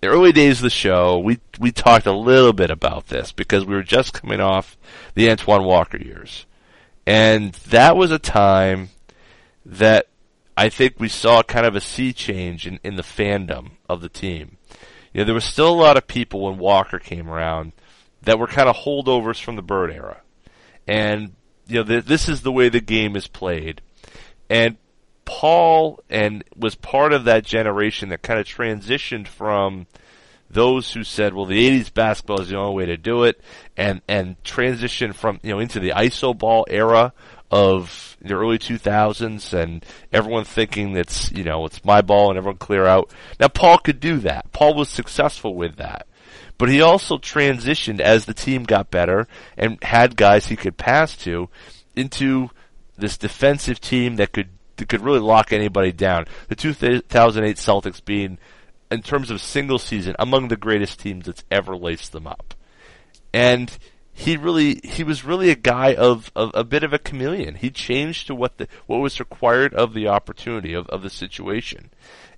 [0.00, 3.66] the early days of the show, we, we talked a little bit about this because
[3.66, 4.78] we were just coming off
[5.14, 6.46] the Antoine Walker years.
[7.06, 8.88] And that was a time
[9.66, 10.06] that
[10.56, 14.08] I think we saw kind of a sea change in, in the fandom of the
[14.08, 14.56] team.
[15.12, 17.72] You know, there was still a lot of people when Walker came around
[18.22, 20.22] that were kind of holdovers from the Bird era.
[20.88, 21.34] And
[21.72, 23.80] you know, th- this is the way the game is played.
[24.50, 24.76] And
[25.24, 29.86] Paul and was part of that generation that kind of transitioned from
[30.50, 33.40] those who said, well, the 80s basketball is the only way to do it
[33.76, 37.14] and, and transitioned from, you know, into the iso ball era
[37.50, 42.58] of the early 2000s and everyone thinking that's, you know, it's my ball and everyone
[42.58, 43.10] clear out.
[43.40, 44.52] Now Paul could do that.
[44.52, 46.06] Paul was successful with that.
[46.58, 51.16] But he also transitioned as the team got better and had guys he could pass
[51.18, 51.48] to
[51.96, 52.50] into
[52.96, 56.26] this defensive team that could that could really lock anybody down.
[56.48, 58.38] The 2008 Celtics being,
[58.90, 62.54] in terms of single season, among the greatest teams that's ever laced them up.
[63.32, 63.76] And
[64.12, 67.54] he really he was really a guy of, of a bit of a chameleon.
[67.54, 71.90] He changed to what the what was required of the opportunity of, of the situation.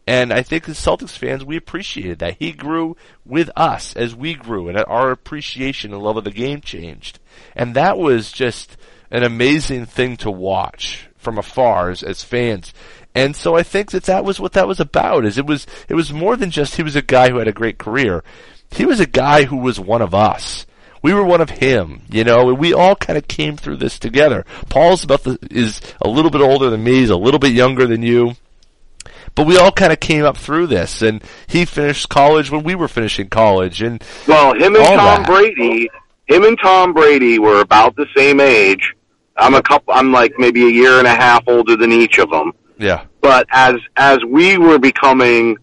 [0.06, 2.36] And I think as Celtics fans, we appreciated that.
[2.38, 6.60] He grew with us as we grew and our appreciation and love of the game
[6.60, 7.18] changed.
[7.56, 8.76] And that was just
[9.10, 12.74] an amazing thing to watch from afar as, as fans.
[13.14, 15.94] And so I think that that was what that was about is it was, it
[15.94, 18.22] was more than just he was a guy who had a great career.
[18.70, 20.66] He was a guy who was one of us.
[21.00, 23.98] We were one of him, you know, and we all kind of came through this
[23.98, 24.44] together.
[24.68, 27.86] Paul's about the, is a little bit older than me, he's a little bit younger
[27.86, 28.34] than you.
[29.34, 32.74] But we all kind of came up through this, and he finished college when we
[32.74, 35.26] were finishing college, and Well, him and Tom that.
[35.26, 35.88] Brady,
[36.26, 38.94] him and Tom Brady were about the same age.
[39.36, 39.92] I'm a couple.
[39.92, 42.52] I'm like maybe a year and a half older than each of them.
[42.78, 45.56] yeah, But as as we were becoming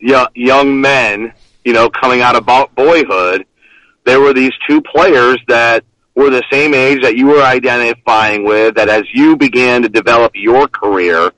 [0.00, 1.32] young, young men,
[1.64, 3.46] you know, coming out of boyhood,
[4.04, 5.84] there were these two players that
[6.16, 8.74] were the same age that you were identifying with.
[8.74, 11.30] That as you began to develop your career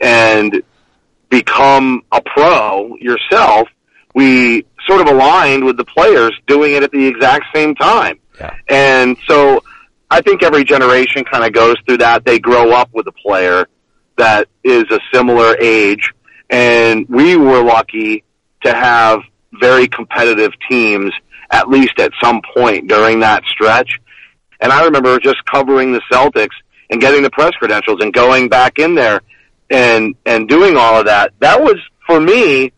[0.00, 0.62] and
[1.32, 3.66] become a pro yourself,
[4.14, 8.18] we sort of aligned with the players doing it at the exact same time.
[8.38, 8.54] Yeah.
[8.68, 9.64] And so
[10.10, 12.26] I think every generation kind of goes through that.
[12.26, 13.66] They grow up with a player
[14.18, 16.12] that is a similar age.
[16.50, 18.24] And we were lucky
[18.64, 19.20] to have
[19.58, 21.12] very competitive teams,
[21.50, 23.98] at least at some point during that stretch.
[24.60, 26.56] And I remember just covering the Celtics
[26.90, 29.22] and getting the press credentials and going back in there
[29.72, 31.32] and, and doing all of that.
[31.40, 32.72] That was, for me,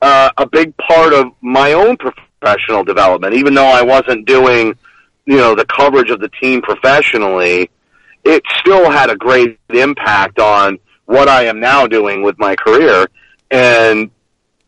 [0.00, 4.76] uh, a big part of my own professional development, even though I wasn't doing,
[5.26, 7.70] you know, the coverage of the team professionally,
[8.24, 13.06] it still had a great impact on what I am now doing with my career.
[13.50, 14.10] And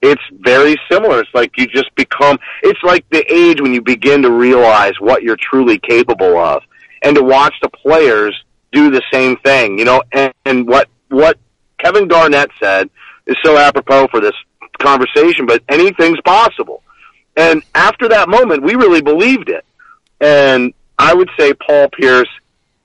[0.03, 1.21] it's very similar.
[1.21, 5.23] It's like you just become, it's like the age when you begin to realize what
[5.23, 6.63] you're truly capable of.
[7.03, 8.35] And to watch the players
[8.73, 11.39] do the same thing, you know, and, and what, what
[11.85, 12.89] Kevin Garnett said
[13.26, 14.35] is so apropos for this
[14.78, 16.82] conversation, but anything's possible.
[17.37, 19.64] And after that moment, we really believed it.
[20.20, 22.28] And I would say Paul Pierce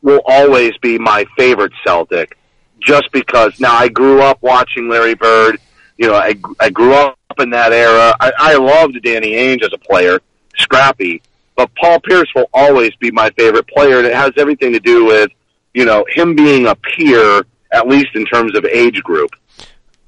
[0.01, 2.37] will always be my favorite Celtic
[2.79, 5.59] just because now I grew up watching Larry Bird.
[5.97, 8.15] You know, I, I grew up in that era.
[8.19, 10.19] I, I loved Danny Ainge as a player,
[10.57, 11.21] scrappy,
[11.55, 13.97] but Paul Pierce will always be my favorite player.
[13.97, 15.29] And it has everything to do with,
[15.73, 19.31] you know, him being a peer, at least in terms of age group.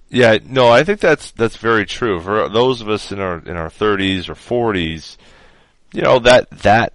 [0.09, 2.19] Yeah, no, I think that's that's very true.
[2.19, 5.17] For those of us in our in our 30s or 40s,
[5.93, 6.93] you know that that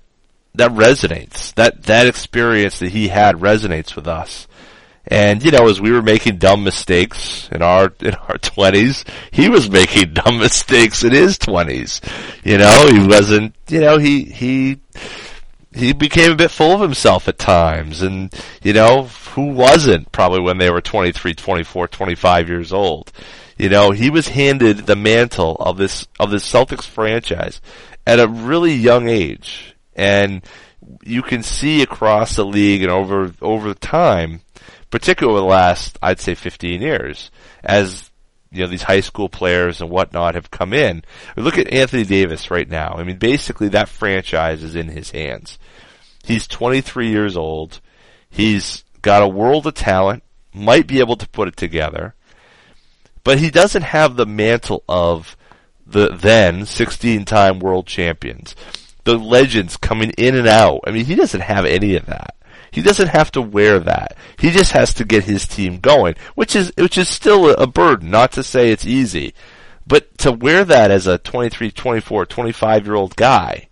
[0.56, 1.54] that resonates.
[1.54, 4.46] That that experience that he had resonates with us.
[5.06, 9.48] And you know, as we were making dumb mistakes in our in our twenties, he
[9.48, 12.00] was making dumb mistakes in his twenties.
[12.42, 13.54] You know, he wasn't.
[13.68, 14.80] You know, he he
[15.76, 19.04] he became a bit full of himself at times, and you know,
[19.34, 23.12] who wasn't probably when they were 23, 24, 25 years old.
[23.58, 27.60] You know, he was handed the mantle of this of this Celtics franchise
[28.06, 30.42] at a really young age, and
[31.04, 34.40] you can see across the league and over over time
[34.90, 37.30] particularly the last, I'd say 15 years,
[37.62, 38.10] as
[38.50, 41.02] you know, these high school players and whatnot have come in.
[41.36, 42.94] Look at Anthony Davis right now.
[42.96, 45.58] I mean, basically that franchise is in his hands.
[46.26, 47.80] He's 23 years old.
[48.28, 52.14] He's got a world of talent, might be able to put it together,
[53.22, 55.36] but he doesn't have the mantle of
[55.86, 58.56] the then 16 time world champions.
[59.04, 60.80] The legends coming in and out.
[60.84, 62.34] I mean, he doesn't have any of that.
[62.72, 64.16] He doesn't have to wear that.
[64.38, 68.10] He just has to get his team going, which is which is still a burden.
[68.10, 69.32] Not to say it's easy,
[69.86, 73.68] but to wear that as a 23, 24, 25 year old guy,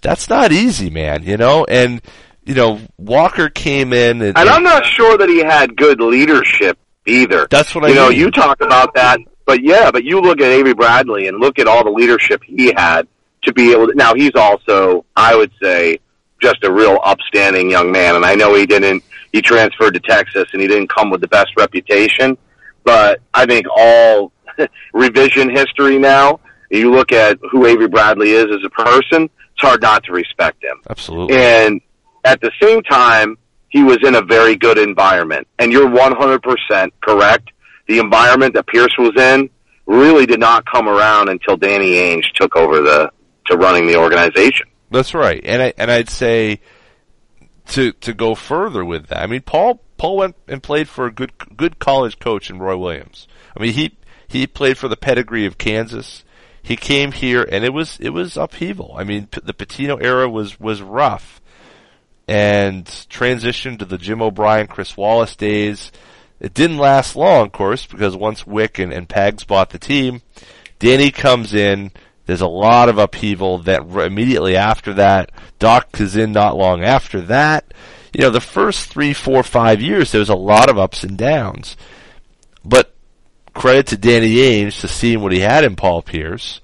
[0.00, 1.22] that's not easy, man.
[1.22, 2.00] You know, and
[2.44, 6.78] you know Walker came in, and, and I'm not sure that he had good leadership
[7.06, 7.46] either.
[7.50, 8.08] That's what I you know.
[8.10, 8.18] mean.
[8.18, 11.66] You talk about that, but yeah, but you look at Avery Bradley and look at
[11.66, 13.06] all the leadership he had
[13.42, 13.94] to be able to.
[13.94, 16.00] Now he's also, I would say,
[16.40, 18.16] just a real upstanding young man.
[18.16, 21.28] And I know he didn't, he transferred to Texas and he didn't come with the
[21.28, 22.36] best reputation,
[22.84, 24.32] but I think all
[24.92, 26.40] revision history now,
[26.70, 30.62] you look at who Avery Bradley is as a person, it's hard not to respect
[30.62, 30.80] him.
[30.88, 31.36] Absolutely.
[31.36, 31.80] And
[32.24, 33.38] at the same time,
[33.68, 35.48] he was in a very good environment.
[35.58, 37.50] And you're 100% correct.
[37.88, 39.48] The environment that Pierce was in
[39.86, 43.10] really did not come around until Danny Ainge took over the,
[43.46, 44.66] to running the organization.
[44.90, 46.60] That's right, and I and I'd say
[47.68, 49.22] to to go further with that.
[49.22, 52.76] I mean, Paul Paul went and played for a good good college coach in Roy
[52.76, 53.26] Williams.
[53.56, 53.96] I mean, he
[54.28, 56.24] he played for the pedigree of Kansas.
[56.66, 58.94] He came here, and it was it was upheaval.
[58.98, 61.40] I mean, the Pitino era was was rough,
[62.26, 65.92] and transitioned to the Jim O'Brien, Chris Wallace days.
[66.40, 70.22] It didn't last long, of course, because once Wyc and, and Pags bought the team,
[70.78, 71.92] Danny comes in
[72.26, 75.30] there's a lot of upheaval that immediately after that.
[75.60, 77.72] Doc is in not long after that.
[78.12, 81.16] You know, the first three, four, five years, there was a lot of ups and
[81.16, 81.76] downs.
[82.64, 82.95] But
[83.56, 86.60] credit to Danny Ainge to seeing what he had in Paul Pierce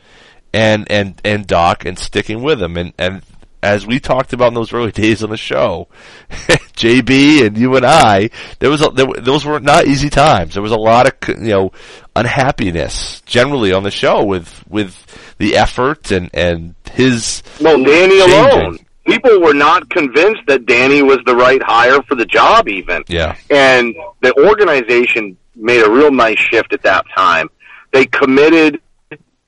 [0.52, 2.76] and, and, and Doc and sticking with him.
[2.76, 3.22] And, and
[3.62, 5.88] as we talked about in those early days on the show,
[6.30, 10.54] JB and you and I, there was a, there, those were not easy times.
[10.54, 11.72] There was a lot of you know
[12.14, 17.42] unhappiness generally on the show with with the effort and and his.
[17.60, 18.38] Well, Danny changing.
[18.38, 18.78] alone.
[19.04, 23.02] People were not convinced that Danny was the right hire for the job, even.
[23.08, 23.36] Yeah.
[23.50, 27.48] And the organization made a real nice shift at that time.
[27.92, 28.80] They committed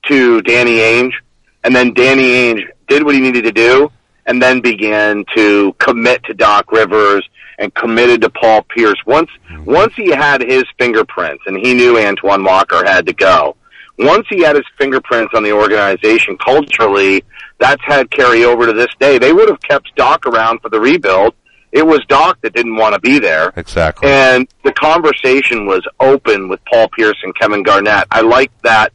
[0.06, 1.14] to Danny Ainge,
[1.62, 3.90] and then Danny Ainge did what he needed to do,
[4.26, 7.28] and then began to commit to Doc Rivers
[7.58, 9.00] and committed to Paul Pierce.
[9.06, 9.64] Once mm-hmm.
[9.64, 13.56] once he had his fingerprints and he knew Antoine Walker had to go.
[13.98, 17.22] Once he had his fingerprints on the organization culturally,
[17.60, 19.18] that's had carry over to this day.
[19.18, 21.34] They would have kept Doc around for the rebuild.
[21.74, 23.52] It was Doc that didn't want to be there.
[23.56, 24.08] Exactly.
[24.08, 28.06] And the conversation was open with Paul Pierce and Kevin Garnett.
[28.12, 28.92] I like that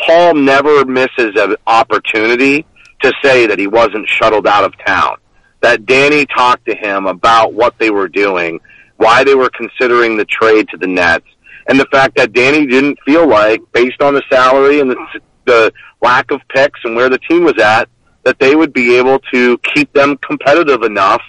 [0.00, 2.66] Paul never misses an opportunity
[3.02, 5.18] to say that he wasn't shuttled out of town.
[5.60, 8.58] That Danny talked to him about what they were doing,
[8.96, 11.26] why they were considering the trade to the Nets,
[11.68, 15.72] and the fact that Danny didn't feel like, based on the salary and the, the
[16.02, 17.88] lack of picks and where the team was at,
[18.24, 21.22] that they would be able to keep them competitive enough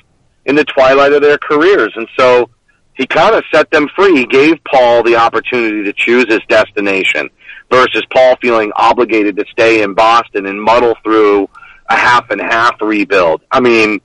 [0.49, 1.93] in the twilight of their careers.
[1.95, 2.49] And so
[2.95, 4.17] he kind of set them free.
[4.17, 7.29] He gave Paul the opportunity to choose his destination.
[7.71, 11.49] versus Paul feeling obligated to stay in Boston and muddle through
[11.87, 13.41] a half and half rebuild.
[13.51, 14.01] I mean,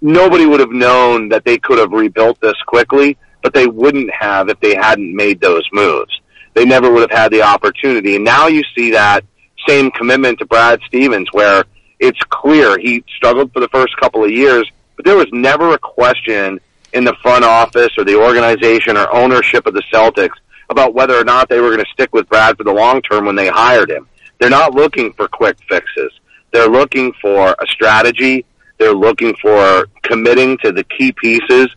[0.00, 4.48] nobody would have known that they could have rebuilt this quickly, but they wouldn't have
[4.48, 6.20] if they hadn't made those moves.
[6.54, 8.16] They never would have had the opportunity.
[8.16, 9.24] And now you see that
[9.66, 11.64] same commitment to Brad Stevens where
[11.98, 15.78] it's clear he struggled for the first couple of years, but there was never a
[15.78, 16.60] question
[16.92, 20.36] in the front office or the organization or ownership of the Celtics
[20.68, 23.26] about whether or not they were going to stick with Brad for the long term
[23.26, 24.08] when they hired him.
[24.38, 26.12] They're not looking for quick fixes.
[26.52, 28.44] They're looking for a strategy.
[28.78, 31.68] They're looking for committing to the key pieces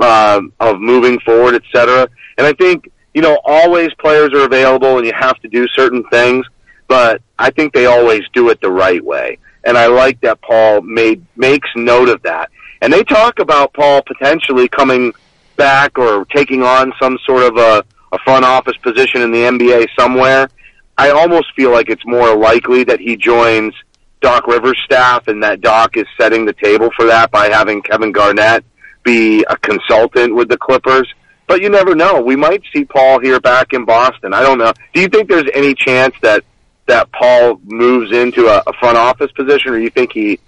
[0.00, 2.08] um, of moving forward, et cetera.
[2.38, 6.04] And I think you know always players are available, and you have to do certain
[6.04, 6.46] things.
[6.86, 10.82] But I think they always do it the right way, and I like that Paul
[10.82, 12.50] made makes note of that.
[12.80, 15.12] And they talk about Paul potentially coming
[15.56, 19.88] back or taking on some sort of a, a front office position in the NBA
[19.98, 20.48] somewhere.
[20.96, 23.74] I almost feel like it's more likely that he joins
[24.20, 28.12] Doc Rivers' staff and that Doc is setting the table for that by having Kevin
[28.12, 28.64] Garnett
[29.04, 31.08] be a consultant with the Clippers.
[31.46, 32.20] But you never know.
[32.20, 34.34] We might see Paul here back in Boston.
[34.34, 34.72] I don't know.
[34.92, 36.44] Do you think there's any chance that
[36.88, 40.40] that Paul moves into a, a front office position, or you think he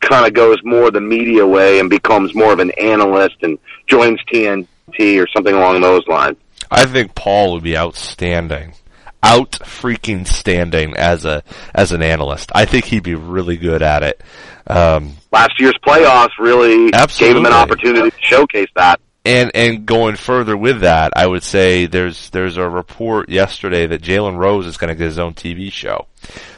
[0.00, 4.18] kind of goes more the media way and becomes more of an analyst and joins
[4.32, 6.36] TNT or something along those lines?
[6.70, 8.74] I think Paul would be outstanding.
[9.20, 11.42] Out freaking standing as a
[11.74, 12.52] as an analyst.
[12.54, 14.22] I think he'd be really good at it.
[14.68, 19.00] Um, Last year's playoffs really gave him an opportunity to showcase that.
[19.24, 24.02] And and going further with that, I would say there's there's a report yesterday that
[24.02, 26.06] Jalen Rose is going to get his own TV show.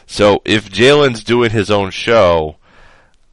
[0.07, 2.57] So if Jalen's doing his own show,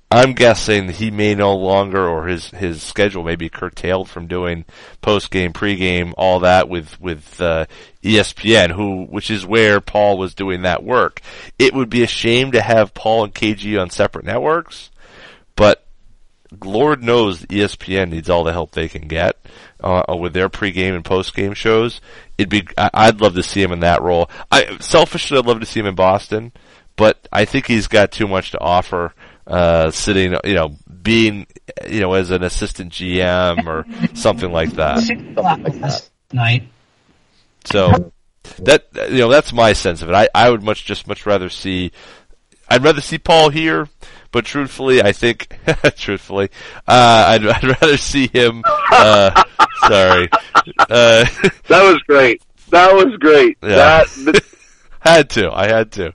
[0.09, 4.63] I'm guessing he may no longer, or his his schedule may be curtailed from doing
[5.01, 7.65] post game, pre game, all that with with uh,
[8.03, 11.21] ESPN, who which is where Paul was doing that work.
[11.59, 14.91] It would be a shame to have Paul and KG on separate networks,
[15.57, 15.83] but
[16.63, 19.37] Lord knows ESPN needs all the help they can get
[19.81, 22.01] uh, with their pregame and postgame shows.
[22.37, 24.29] It'd be I- I'd love to see him in that role.
[24.51, 26.51] I selfishly I'd love to see him in Boston,
[26.95, 29.13] but I think he's got too much to offer.
[29.45, 31.47] Uh, sitting, you know, being,
[31.87, 34.97] you know, as an assistant GM or something like that.
[35.79, 36.63] last night.
[37.63, 38.11] So
[38.59, 40.15] that you know that's my sense of it.
[40.15, 41.91] I I would much just much rather see.
[42.69, 43.87] I'd rather see Paul here,
[44.37, 45.57] but truthfully, I think
[45.95, 46.51] truthfully,
[46.87, 48.61] uh, I'd I'd rather see him.
[48.91, 49.31] Uh,
[49.87, 50.29] sorry,
[50.77, 51.25] uh,
[51.67, 52.43] That was great.
[52.69, 53.57] That was great.
[53.63, 54.03] Yeah.
[54.05, 54.43] That
[54.99, 55.51] had to.
[55.51, 56.13] I had to.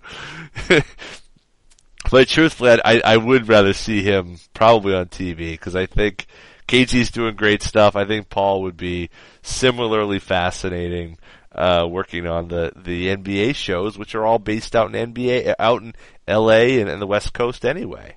[2.12, 6.26] but truthfully, I, I I would rather see him probably on TV because I think
[6.68, 7.96] KG's doing great stuff.
[7.96, 9.10] I think Paul would be
[9.42, 11.18] similarly fascinating.
[11.54, 15.82] Uh, working on the, the NBA shows, which are all based out in NBA, out
[15.82, 15.92] in
[16.28, 18.16] LA and, and the West Coast anyway.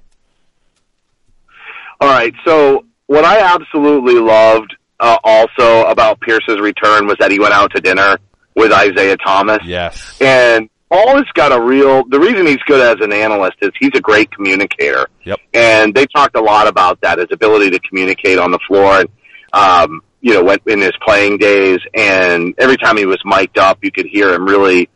[2.00, 2.34] All right.
[2.46, 7.72] So what I absolutely loved uh, also about Pierce's return was that he went out
[7.76, 8.18] to dinner
[8.56, 9.60] with Isaiah Thomas.
[9.66, 10.18] Yes.
[10.22, 12.06] And Paul has got a real.
[12.08, 15.08] The reason he's good as an analyst is he's a great communicator.
[15.24, 15.40] Yep.
[15.54, 19.02] And they talked a lot about that his ability to communicate on the floor.
[19.02, 19.10] And
[19.54, 23.78] um, you know, went in his playing days, and every time he was mic'd up,
[23.84, 24.90] you could hear him really,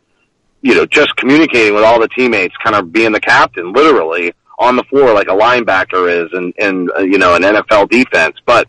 [0.62, 4.76] you know, just communicating with all the teammates, kind of being the captain, literally on
[4.76, 8.36] the floor like a linebacker is in, in uh, you know, an NFL defense.
[8.44, 8.68] But,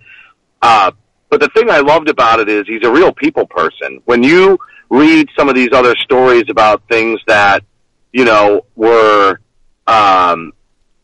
[0.61, 0.91] uh,
[1.29, 4.01] but the thing I loved about it is he's a real people person.
[4.05, 4.57] When you
[4.89, 7.63] read some of these other stories about things that,
[8.13, 9.39] you know, were,
[9.87, 10.53] um,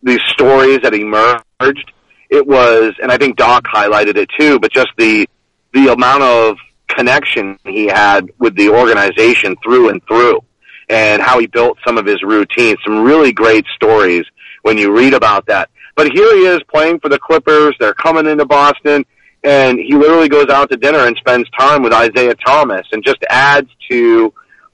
[0.03, 1.91] these stories that emerged,
[2.29, 5.27] it was, and I think Doc highlighted it too, but just the,
[5.73, 6.57] the amount of
[6.87, 10.41] connection he had with the organization through and through
[10.89, 12.77] and how he built some of his routines.
[12.85, 14.25] Some really great stories
[14.61, 15.69] when you read about that.
[15.95, 17.75] But here he is playing for the Clippers.
[17.79, 19.05] They're coming into Boston
[19.43, 23.23] and he literally goes out to dinner and spends time with Isaiah Thomas and just
[23.29, 24.33] adds to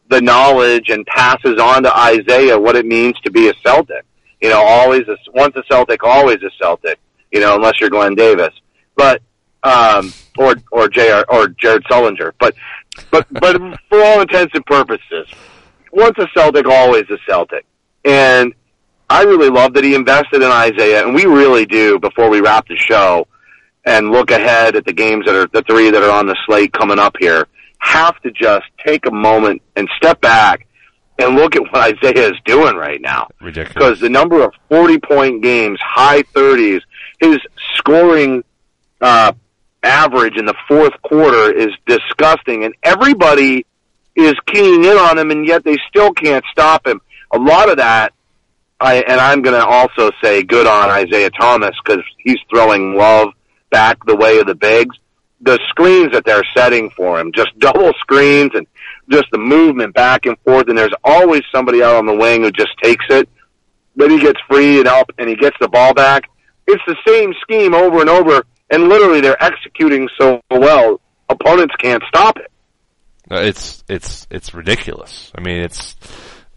[0.09, 4.05] the knowledge and passes on to Isaiah what it means to be a Celtic.
[4.41, 6.99] You know, always a, once a Celtic, always a Celtic.
[7.31, 8.53] You know, unless you're Glenn Davis,
[8.95, 9.21] but
[9.63, 11.25] um, or or J.R.
[11.29, 12.33] or Jared Sullinger.
[12.39, 12.53] But
[13.09, 13.59] but but
[13.89, 15.27] for all intents and purposes,
[15.93, 17.65] once a Celtic, always a Celtic.
[18.03, 18.53] And
[19.09, 22.67] I really love that he invested in Isaiah, and we really do before we wrap
[22.67, 23.27] the show
[23.85, 26.73] and look ahead at the games that are the three that are on the slate
[26.73, 27.47] coming up here.
[27.79, 30.67] Have to just take a moment and step back
[31.19, 33.27] and look at what Isaiah is doing right now.
[33.41, 33.73] Ridiculous.
[33.73, 36.81] Because the number of 40 point games, high 30s,
[37.19, 37.37] his
[37.75, 38.43] scoring,
[39.01, 39.33] uh,
[39.83, 42.63] average in the fourth quarter is disgusting.
[42.63, 43.65] And everybody
[44.15, 47.01] is keying in on him, and yet they still can't stop him.
[47.31, 48.13] A lot of that,
[48.79, 53.29] I and I'm going to also say good on Isaiah Thomas because he's throwing love
[53.71, 54.95] back the way of the bigs.
[55.41, 58.67] The screens that they're setting for him, just double screens and
[59.09, 62.51] just the movement back and forth, and there's always somebody out on the wing who
[62.51, 63.27] just takes it.
[63.95, 66.29] Then he gets free and up, and he gets the ball back.
[66.67, 72.01] It's the same scheme over and over, and literally they're executing so well, opponents can't
[72.07, 72.51] stop it.
[73.33, 75.31] Uh, It's it's it's ridiculous.
[75.35, 75.95] I mean, it's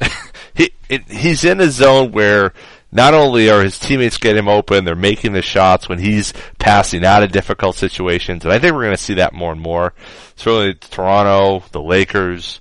[0.54, 2.52] he it, he's in a zone where
[2.92, 7.04] not only are his teammates getting him open, they're making the shots when he's passing
[7.04, 9.92] out of difficult situations, and I think we're going to see that more and more.
[10.36, 12.60] Certainly, Toronto, the Lakers,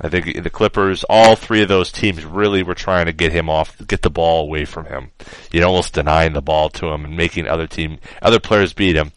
[0.00, 3.48] I think the Clippers, all three of those teams really were trying to get him
[3.50, 5.10] off, get the ball away from him.
[5.52, 8.96] You know, almost denying the ball to him and making other team, other players beat
[8.96, 9.12] him.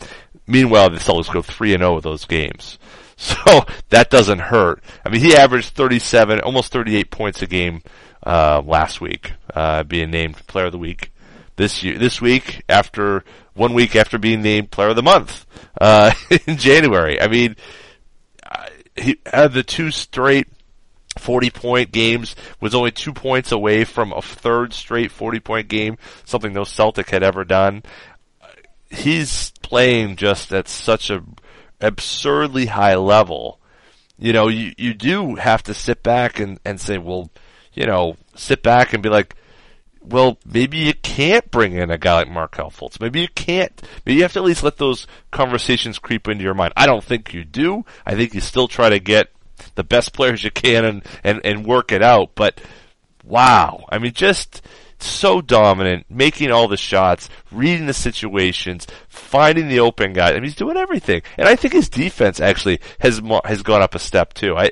[0.45, 2.77] Meanwhile, the Celtics go 3 and 0 with those games.
[3.45, 4.83] So that doesn't hurt.
[5.05, 7.81] I mean, he averaged 37, almost 38 points a game,
[8.25, 11.11] uh, last week, uh, being named player of the week.
[11.55, 15.45] This year, this week, after, one week after being named player of the month,
[15.79, 16.11] uh,
[16.47, 17.21] in January.
[17.21, 17.55] I mean,
[18.95, 20.47] he had the two straight
[21.17, 25.97] 40 point games, was only two points away from a third straight 40 point game,
[26.25, 27.83] something no Celtic had ever done.
[28.89, 31.23] He's playing just at such a
[31.85, 33.59] absurdly high level.
[34.17, 37.29] You know, you, you do have to sit back and, and say, well,
[37.73, 39.35] you know, sit back and be like,
[40.01, 43.01] well, maybe you can't bring in a guy like Markelle Fultz.
[43.01, 43.81] Maybe you can't.
[44.05, 46.73] Maybe you have to at least let those conversations creep into your mind.
[46.77, 47.85] I don't think you do.
[48.05, 49.29] I think you still try to get
[49.75, 52.31] the best players you can and, and, and work it out.
[52.35, 52.61] But
[53.23, 53.85] wow.
[53.89, 54.61] I mean, just
[55.05, 60.29] so dominant, making all the shots, reading the situations, finding the open guy.
[60.29, 61.21] I mean, he's doing everything.
[61.37, 64.55] And I think his defense actually has mo- has gone up a step too.
[64.55, 64.71] I,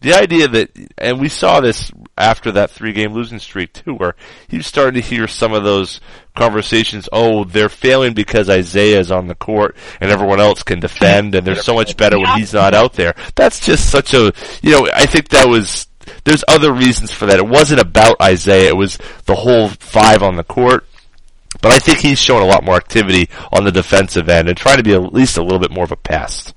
[0.00, 4.14] the idea that, and we saw this after that three game losing streak too, where
[4.48, 5.98] he was starting to hear some of those
[6.36, 11.34] conversations, oh, they're failing because Isaiah is on the court and everyone else can defend
[11.34, 13.14] and they're so much better when he's not out there.
[13.34, 14.32] That's just such a,
[14.62, 15.86] you know, I think that was,
[16.24, 17.38] there's other reasons for that.
[17.38, 20.86] It wasn't about Isaiah, it was the whole five on the court.
[21.60, 24.78] But I think he's shown a lot more activity on the defensive end and trying
[24.78, 26.54] to be at least a little bit more of a pest.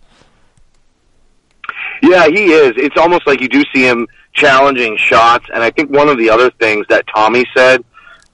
[2.02, 2.74] Yeah, he is.
[2.78, 6.30] It's almost like you do see him challenging shots, and I think one of the
[6.30, 7.84] other things that Tommy said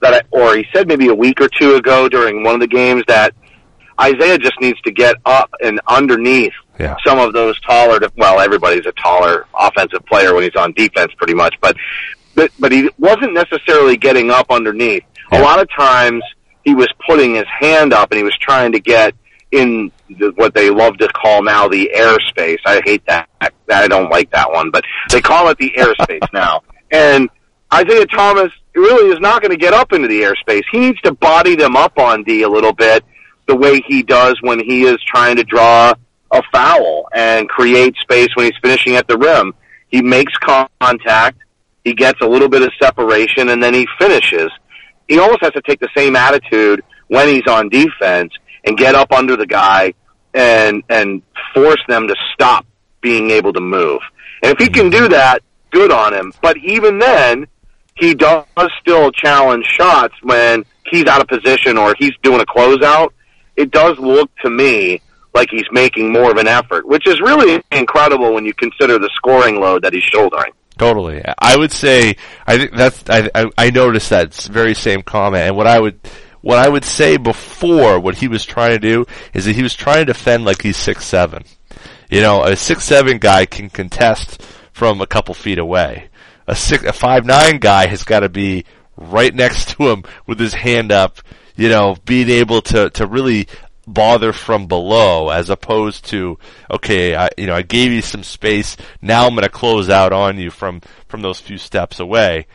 [0.00, 2.66] that, I, or he said maybe a week or two ago during one of the
[2.66, 3.34] games that
[4.00, 6.96] Isaiah just needs to get up and underneath Yeah.
[7.06, 8.00] some of those taller.
[8.16, 11.76] Well, everybody's a taller offensive player when he's on defense, pretty much, but
[12.34, 15.04] but but he wasn't necessarily getting up underneath.
[15.32, 16.22] A lot of times
[16.64, 19.14] he was putting his hand up and he was trying to get
[19.52, 22.58] in the, what they love to call now the airspace.
[22.66, 23.28] I hate that.
[23.40, 26.62] I don't like that one, but they call it the airspace now.
[26.90, 27.30] And
[27.72, 30.62] Isaiah Thomas really is not going to get up into the airspace.
[30.70, 33.04] He needs to body them up on D a little bit
[33.46, 35.94] the way he does when he is trying to draw
[36.34, 39.54] a foul and create space when he's finishing at the rim.
[39.88, 41.38] He makes contact,
[41.84, 44.50] he gets a little bit of separation, and then he finishes.
[45.08, 48.32] He almost has to take the same attitude when he's on defense
[48.64, 49.94] and get up under the guy
[50.32, 51.22] and and
[51.54, 52.66] force them to stop
[53.00, 54.00] being able to move.
[54.42, 56.32] And if he can do that, good on him.
[56.42, 57.46] But even then,
[57.96, 58.44] he does
[58.80, 63.10] still challenge shots when he's out of position or he's doing a closeout.
[63.56, 65.00] It does look to me
[65.34, 69.10] like he's making more of an effort, which is really incredible when you consider the
[69.14, 70.52] scoring load that he's shouldering.
[70.78, 71.22] Totally.
[71.38, 72.16] I would say
[72.46, 76.00] I think that's I I, I noticed that very same comment, and what I would
[76.40, 79.74] what I would say before what he was trying to do is that he was
[79.74, 81.44] trying to defend like he's six seven.
[82.10, 86.08] You know, a six seven guy can contest from a couple feet away.
[86.46, 88.64] A six a five nine guy has got to be
[88.96, 91.18] right next to him with his hand up.
[91.56, 93.46] You know, being able to to really
[93.86, 96.38] bother from below as opposed to
[96.70, 100.12] okay I you know I gave you some space now I'm going to close out
[100.12, 102.46] on you from from those few steps away.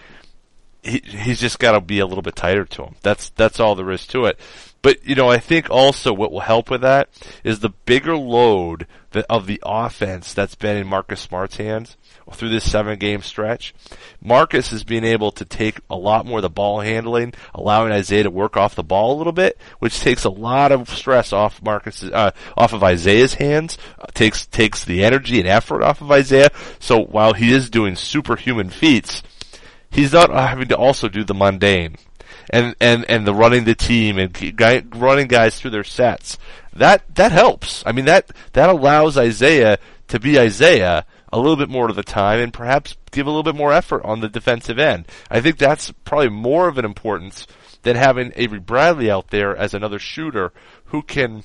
[0.81, 2.95] He, he's just got to be a little bit tighter to him.
[3.01, 4.39] That's that's all there is to it.
[4.81, 7.09] But you know I think also what will help with that
[7.43, 11.97] is the bigger load that, of the offense that's been in Marcus Smart's hands
[12.35, 13.73] through this seven game stretch.
[14.21, 18.23] Marcus is being able to take a lot more of the ball handling, allowing Isaiah
[18.23, 21.61] to work off the ball a little bit, which takes a lot of stress off
[21.61, 26.11] Marcus, uh, off of Isaiah's hands, uh, takes, takes the energy and effort off of
[26.11, 26.49] Isaiah.
[26.79, 29.23] So while he is doing superhuman feats,
[29.89, 31.95] he's not having to also do the mundane.
[32.51, 36.39] And, and, and the running the team and guy, running guys through their sets.
[36.73, 37.83] That, that helps.
[37.85, 39.77] I mean, that, that allows Isaiah
[40.07, 43.43] to be Isaiah a little bit more of the time and perhaps give a little
[43.43, 45.07] bit more effort on the defensive end.
[45.29, 47.45] I think that's probably more of an importance
[47.83, 50.51] than having Avery Bradley out there as another shooter
[50.85, 51.43] who can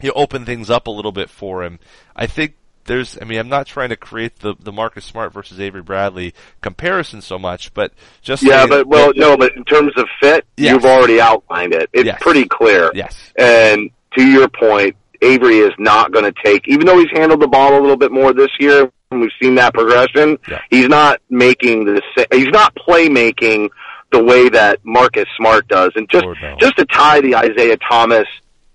[0.00, 1.78] you know, open things up a little bit for him.
[2.14, 2.54] I think
[2.84, 6.32] there's, I mean, I'm not trying to create the, the Marcus Smart versus Avery Bradley
[6.62, 7.92] comparison so much, but
[8.22, 10.72] just yeah, but well, no, but in terms of fit, Yes.
[10.72, 11.90] you've already outlined it.
[11.92, 12.18] It's Yes.
[12.22, 12.90] pretty clear.
[12.94, 13.32] Yes.
[13.38, 17.48] And to your point, Avery is not going to take, even though he's handled the
[17.48, 20.38] ball a little bit more this year, and we've seen that progression.
[20.48, 20.60] Yeah.
[20.70, 23.70] He's not making the, sa- he's not playmaking
[24.12, 25.92] the way that Marcus Smart does.
[25.96, 26.56] And just, Lord, no.
[26.58, 28.26] just to tie the Isaiah Thomas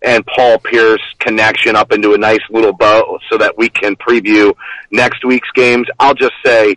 [0.02, 4.54] and Paul Pierce connection up into a nice little bow so that we can preview
[4.92, 6.76] next week's games, I'll just say,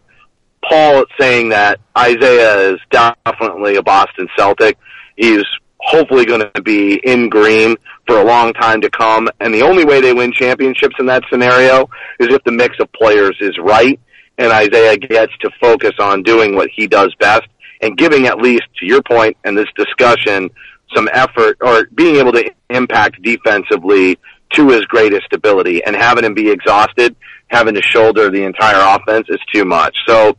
[0.68, 4.78] Paul saying that Isaiah is definitely a Boston Celtic.
[5.16, 5.44] He's
[5.80, 9.28] hopefully going to be in green for a long time to come.
[9.40, 12.90] And the only way they win championships in that scenario is if the mix of
[12.92, 13.98] players is right
[14.38, 17.46] and Isaiah gets to focus on doing what he does best
[17.80, 20.50] and giving at least to your point and this discussion
[20.94, 24.18] some effort or being able to impact defensively
[24.52, 27.16] to his greatest ability and having him be exhausted,
[27.48, 29.96] having to shoulder the entire offense is too much.
[30.06, 30.36] So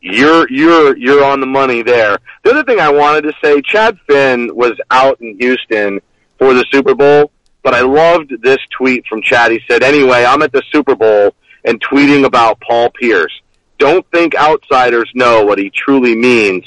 [0.00, 2.18] you're you're you're on the money there.
[2.44, 6.00] The other thing I wanted to say, Chad Finn was out in Houston
[6.38, 7.30] for the Super Bowl,
[7.62, 9.52] but I loved this tweet from Chad.
[9.52, 13.32] He said, "Anyway, I'm at the Super Bowl and tweeting about Paul Pierce.
[13.78, 16.64] Don't think outsiders know what he truly means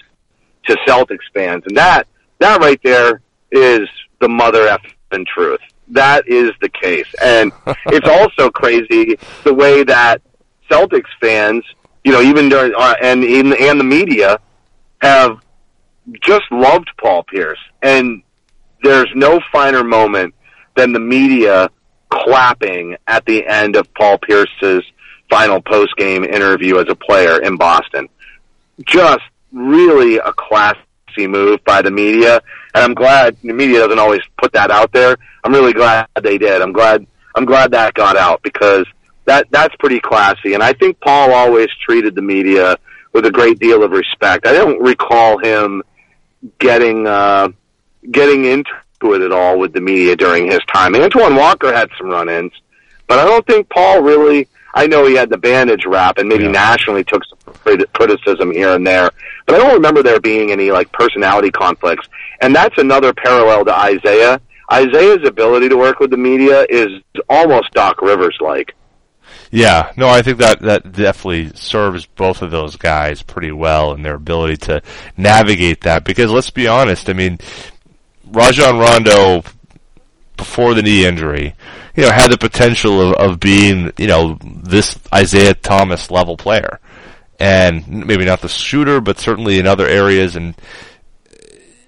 [0.66, 2.08] to Celtics fans." And that
[2.40, 3.88] that right there is
[4.20, 5.62] the mother effing truth.
[5.90, 7.52] That is the case, and
[7.88, 8.10] it's
[8.40, 10.22] also crazy the way that
[10.70, 11.64] Celtics fans,
[12.06, 14.40] you know, even during uh, and in and the media
[15.02, 15.40] have
[16.22, 18.22] just loved Paul Pierce, and
[18.84, 20.36] there's no finer moment
[20.76, 21.70] than the media
[22.12, 24.84] clapping at the end of Paul Pierce's
[25.32, 28.08] final post game interview as a player in Boston.
[28.86, 30.78] Just really a classy
[31.18, 32.40] move by the media,
[32.76, 35.18] and I'm glad the media doesn't always put that out there.
[35.44, 36.62] I'm really glad they did.
[36.62, 38.86] I'm glad I'm glad that got out because
[39.26, 42.78] that that's pretty classy, and I think Paul always treated the media
[43.14, 44.46] with a great deal of respect.
[44.46, 45.82] I don't recall him
[46.60, 47.50] getting uh,
[48.12, 48.70] getting into
[49.04, 50.96] it at all with the media during his time.
[50.96, 52.52] Antoine Walker had some run-ins,
[53.08, 54.48] but I don't think Paul really.
[54.78, 56.52] I know he had the bandage rap and maybe Yeah.
[56.52, 59.10] nationally took some criticism here and there,
[59.46, 62.10] but I don't remember there being any like personality conflicts.
[62.42, 64.42] And that's another parallel to Isaiah.
[64.70, 66.90] Isaiah's ability to work with the media is
[67.30, 68.76] almost Doc Rivers like.
[69.52, 74.04] Yeah, no, I think that that definitely serves both of those guys pretty well in
[74.04, 74.82] their ability to
[75.18, 76.04] navigate that.
[76.04, 77.40] Because let's be honest, I mean,
[78.26, 79.44] Rajon Rondo
[80.38, 81.56] before the knee injury,
[81.96, 86.80] you know, had the potential of, of being, you know, this Isaiah Thomas level player,
[87.40, 90.36] and maybe not the shooter, but certainly in other areas.
[90.36, 90.56] And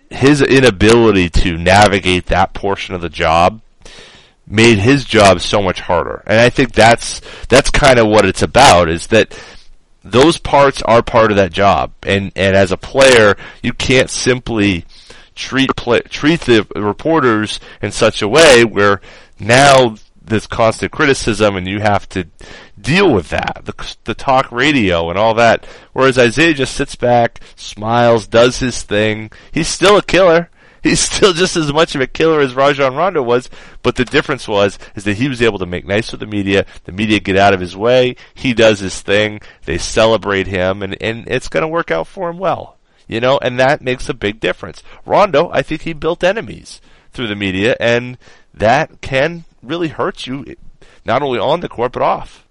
[0.10, 3.62] his inability to navigate that portion of the job
[4.48, 6.24] made his job so much harder.
[6.26, 9.38] And I think that's that's kind of what it's about is that
[10.04, 11.92] those parts are part of that job.
[12.04, 14.86] And and as a player, you can't simply
[15.36, 19.02] treat play, treat the reporters in such a way where
[19.40, 22.28] now there's constant criticism and you have to
[22.80, 25.66] deal with that, the, the talk radio and all that.
[25.94, 29.32] Whereas Isaiah just sits back, smiles, does his thing.
[29.52, 30.50] He's still a killer.
[30.88, 33.50] He's still just as much of a killer as Rajon Rondo was,
[33.84, 36.66] but the difference was is that he was able to make nice with the media.
[36.86, 38.16] The media get out of his way.
[38.34, 39.42] He does his thing.
[39.66, 43.38] They celebrate him, and and it's going to work out for him well, you know.
[43.42, 44.82] And that makes a big difference.
[45.06, 46.80] Rondo, I think he built enemies
[47.12, 48.18] through the media, and
[48.54, 50.56] that can really hurt you,
[51.06, 52.48] not only on the court but off.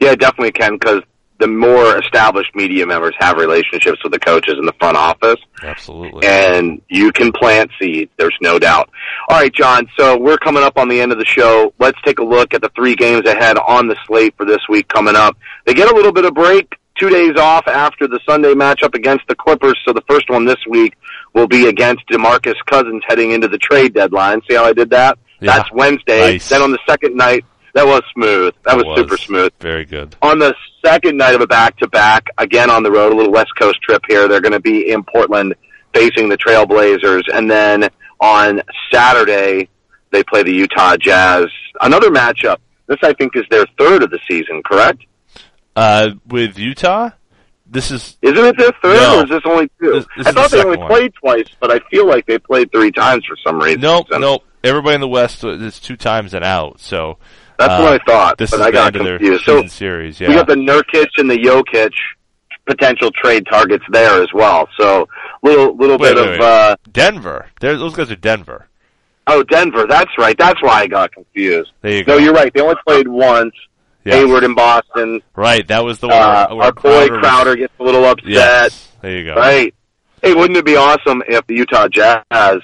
[0.00, 1.02] Yeah, it definitely can because
[1.40, 6.26] the more established media members have relationships with the coaches in the front office, Absolutely.
[6.26, 8.10] and you can plant seeds.
[8.18, 8.90] There's no doubt.
[9.28, 9.88] All right, John.
[9.98, 11.72] So we're coming up on the end of the show.
[11.78, 14.86] Let's take a look at the three games ahead on the slate for this week
[14.88, 15.36] coming up.
[15.64, 19.26] They get a little bit of break, two days off after the Sunday matchup against
[19.26, 19.78] the Clippers.
[19.86, 20.94] So the first one this week
[21.34, 24.42] will be against DeMarcus Cousins heading into the trade deadline.
[24.48, 25.18] See how I did that?
[25.40, 25.56] Yeah.
[25.56, 26.32] That's Wednesday.
[26.32, 26.48] Nice.
[26.50, 28.54] Then on the second night, that was smooth.
[28.64, 30.16] That was, super smooth Very good.
[30.22, 30.54] on the
[30.84, 33.80] second night of a back to back, again on the road, a little West Coast
[33.82, 34.28] trip here.
[34.28, 35.54] They're going to be in Portland
[35.94, 37.22] facing the Trailblazers.
[37.34, 37.88] And then
[38.20, 38.62] on
[38.92, 39.68] Saturday,
[40.10, 41.46] they play the Utah Jazz.
[41.80, 42.56] Another matchup.
[42.86, 45.04] This, I think, is their third of the season, correct?
[45.76, 47.10] Uh, with Utah,
[47.66, 49.20] this is Isn't it their third, No.
[49.20, 49.92] or is this only two?
[49.92, 50.88] This- this I thought the they only one.
[50.88, 53.80] played twice, but I feel like they played three times for some reason.
[53.80, 54.42] nope, nope.
[54.64, 56.80] Everybody in the West is two times and out.
[56.80, 57.18] So
[57.60, 59.44] That's Uh, what I thought, This but is I the got end of their confused.
[59.44, 60.18] So series.
[60.20, 60.28] yeah.
[60.30, 61.92] we got the Nurkic and the Jokic
[62.66, 64.68] potential trade targets there as well.
[64.78, 65.06] So
[65.42, 67.46] little little Wait, bit wait, of uh Denver.
[67.60, 68.66] They're, those guys are Denver.
[69.26, 69.86] oh Denver.
[69.86, 70.36] That's right.
[70.38, 71.70] That's why I got confused.
[71.82, 72.12] There you go.
[72.16, 72.52] No, you're right.
[72.52, 73.54] They only played once.
[74.04, 74.14] Yes.
[74.14, 75.20] Hayward in Boston.
[75.36, 75.66] Right.
[75.68, 76.16] That was the one.
[76.16, 78.28] Uh, where, where our boy was- Crowder gets a little upset.
[78.30, 78.88] Yes.
[79.02, 79.34] There you go.
[79.34, 79.74] Right.
[80.22, 82.60] Hey, wouldn't it be awesome if the Utah Jazz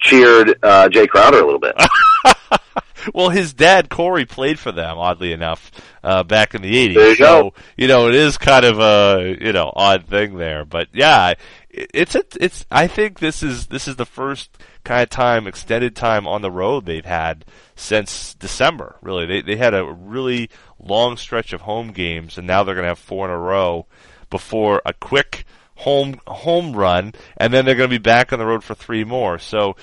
[0.00, 1.74] cheered uh, Jae Crowder a little bit?
[3.14, 5.70] well, his dad Corey played for them, oddly enough,
[6.02, 6.94] uh, back in the '80s.
[6.94, 7.54] You so go.
[7.76, 11.30] you know it is kind of a you know odd thing there, but yeah,
[11.70, 12.66] it- it's a, it's.
[12.70, 14.50] I think this is this is the first
[14.84, 17.44] kind of time, extended time on the road they've had
[17.76, 18.96] since December.
[19.02, 22.84] Really, they they had a really long stretch of home games, and now they're going
[22.84, 23.86] to have four in a row
[24.30, 25.44] before a quick
[25.76, 29.04] home home run, and then they're going to be back on the road for three
[29.04, 29.38] more.
[29.38, 29.76] So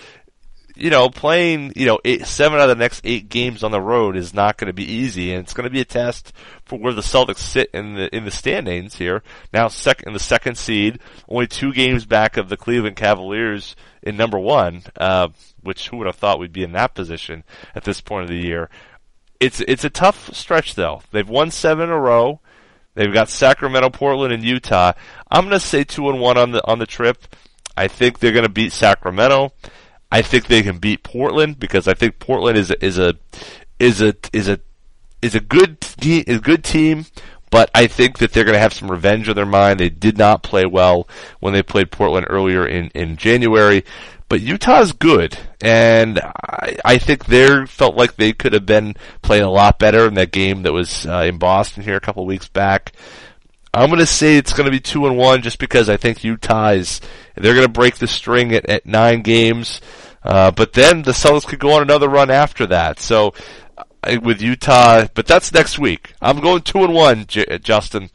[0.78, 3.82] you know, playing, you know, eight, seven out of the next eight games on the
[3.82, 6.34] road is not going to be easy, and it's going to be a test
[6.66, 9.24] for where the Celtics sit in the in the standings here.
[9.54, 14.18] Now, second in the second seed, only two games back of the Cleveland Cavaliers in
[14.18, 15.30] number one, uh,
[15.62, 17.44] which who would have thought we'd be in that position
[17.76, 18.70] at this point of the year?
[19.40, 21.02] It's it's a tough stretch though.
[21.12, 22.40] They've won seven in a row.
[22.96, 24.94] They've got Sacramento, Portland, and Utah.
[25.30, 27.36] I'm going to say two and one on the on the trip.
[27.76, 29.54] I think they're going to beat Sacramento.
[30.12, 33.16] I think they can beat Portland because I think Portland is a, is a
[33.80, 34.60] is a is a
[35.22, 37.06] is a good te- is a good team,
[37.50, 39.80] but I think that they're going to have some revenge on their mind.
[39.80, 41.08] They did not play well
[41.40, 43.84] when they played Portland earlier in in January,
[44.30, 49.44] but Utah's good, and I, I think they felt like they could have been playing
[49.44, 52.48] a lot better in that game that was uh, in Boston here a couple weeks
[52.48, 52.94] back.
[53.78, 56.24] I'm going to say it's going to be two and one just because I think
[56.24, 57.00] Utah is
[57.36, 59.82] they're going to break the string at, at nine games,
[60.24, 63.00] uh, but then the Celtics could go on another run after that.
[63.00, 63.36] So
[63.78, 66.14] uh, with Utah, but that's next week.
[66.20, 68.10] I'm going two and one, J- Justin.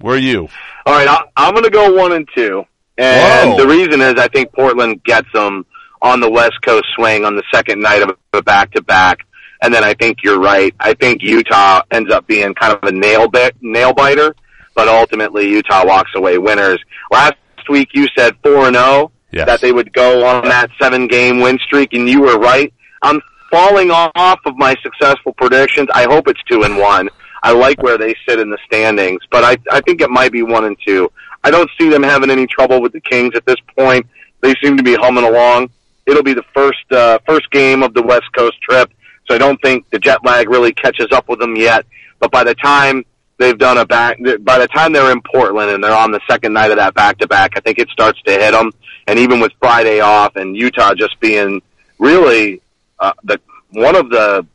[0.00, 0.48] Where are you?
[0.84, 2.64] All right, I, I'm going to go one and two,
[2.98, 3.56] and Whoa.
[3.56, 5.64] the reason is I think Portland gets them
[6.02, 9.20] on the West Coast swing on the second night of a back to back,
[9.62, 10.74] and then I think you're right.
[10.78, 14.34] I think Utah ends up being kind of a nail bit nail biter,
[14.74, 16.80] but ultimately Utah walks away winners.
[17.10, 17.36] Last
[17.68, 19.46] week you said four and zero Yes.
[19.46, 22.72] that they would go on that seven game win streak, and you were right.
[23.02, 23.20] I'm
[23.50, 25.88] falling off of my successful predictions.
[25.92, 27.08] I hope it's two and one.
[27.42, 30.42] I like where they sit in the standings, but I I think it might be
[30.42, 31.10] one and two.
[31.42, 34.06] I don't see them having any trouble with the Kings at this point.
[34.40, 35.70] They seem to be humming along.
[36.06, 38.92] It'll be the first uh, first game of the West Coast trip,
[39.26, 41.86] so I don't think the jet lag really catches up with them yet.
[42.20, 43.04] But by the time
[43.38, 46.52] they've done a back, by the time they're in Portland and they're on the second
[46.52, 48.72] night of that back to back, I think it starts to hit them.
[49.06, 51.60] And even with Friday off and Utah just being
[51.98, 52.60] really
[52.98, 54.46] uh, the one of the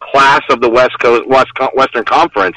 [0.00, 2.56] class of the West Coast West Western Conference,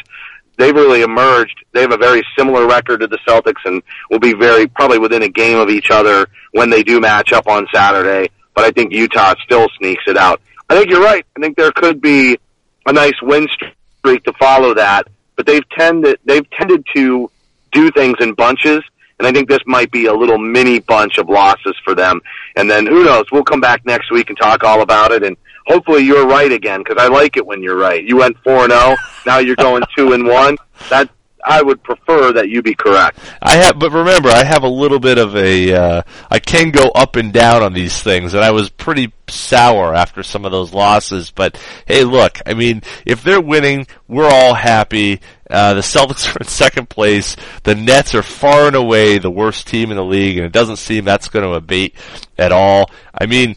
[0.58, 1.66] they've really emerged.
[1.74, 5.24] They have a very similar record to the Celtics, and will be very probably within
[5.24, 8.30] a game of each other when they do match up on Saturday.
[8.54, 10.42] But I think Utah still sneaks it out.
[10.70, 11.26] I think you're right.
[11.36, 12.38] I think there could be
[12.86, 15.08] a nice win streak to follow that,
[15.42, 17.32] but they've tended they've tended to
[17.72, 18.84] do things in bunches.
[19.18, 22.22] And I think this might be a little mini bunch of losses for them.
[22.56, 23.26] And then who knows?
[23.32, 25.24] We'll come back next week and talk all about it.
[25.24, 28.04] And hopefully you're right again because I like it when you're right.
[28.04, 28.96] You went four and zero.
[29.26, 30.58] Now you're going two and one.
[30.90, 31.10] That
[31.46, 33.20] I would prefer that you be correct.
[33.42, 35.74] I have, but remember, I have a little bit of a.
[35.74, 39.94] Uh, I can go up and down on these things, and I was pretty sour
[39.94, 41.32] after some of those losses.
[41.32, 45.22] But hey, look, I mean, if they're winning, we're all happy.
[45.50, 47.36] Uh, the Celtics are in second place.
[47.64, 50.78] The Nets are far and away the worst team in the league, and it doesn't
[50.78, 51.96] seem that's going to abate
[52.38, 52.90] at all.
[53.14, 53.56] I mean,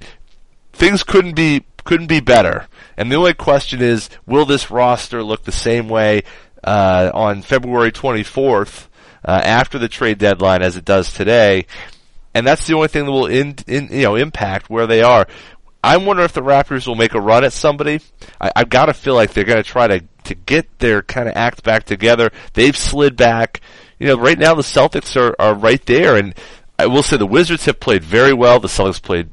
[0.73, 2.67] things couldn't be couldn't be better.
[2.97, 6.23] And the only question is, will this roster look the same way
[6.65, 8.89] uh, on February 24th
[9.25, 11.67] uh, after the trade deadline as it does today?
[12.35, 15.27] And that's the only thing that will in, in, you know impact where they are.
[15.85, 18.01] I wonder if the Raptors will make a run at somebody.
[18.41, 21.29] I, I've got to feel like they're going to try to to get their kind
[21.29, 22.33] of act back together.
[22.55, 23.61] They've slid back.
[23.99, 26.35] You know, right now the Celtics are are right there, and
[26.79, 28.59] I will say the Wizards have played very well.
[28.59, 29.29] The Celtics played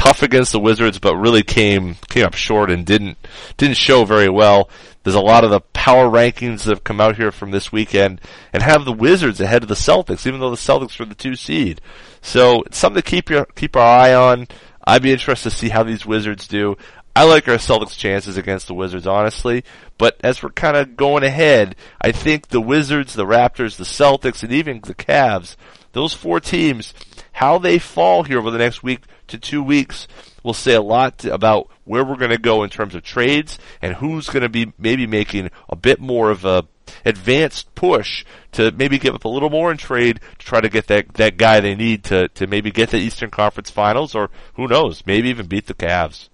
[0.00, 3.18] tough against the Wizards, but really came came up short and didn't
[3.58, 4.70] didn't show very well.
[5.02, 8.20] There's a lot of the power rankings that have come out here from this weekend
[8.52, 11.36] and have the Wizards ahead of the Celtics, even though the Celtics were the two
[11.36, 11.82] seed.
[12.22, 14.48] So it's something to keep your keep our eye on.
[14.86, 16.76] I'd be interested to see how these Wizards do.
[17.14, 19.64] I like our Celtics chances against the Wizards, honestly.
[19.98, 24.42] But as we're kind of going ahead, I think the Wizards, the Raptors, the Celtics,
[24.42, 25.56] and even the Cavs
[25.92, 26.94] those four teams,
[27.32, 30.06] how they fall here over the next week to two weeks
[30.42, 33.94] will say a lot about where we're going to go in terms of trades and
[33.94, 36.66] who's going to be maybe making a bit more of a
[37.04, 40.88] advanced push to maybe give up a little more in trade to try to get
[40.88, 44.66] that that guy they need to to maybe get the Eastern Conference Finals or who
[44.66, 46.28] knows, maybe even beat the Cavs.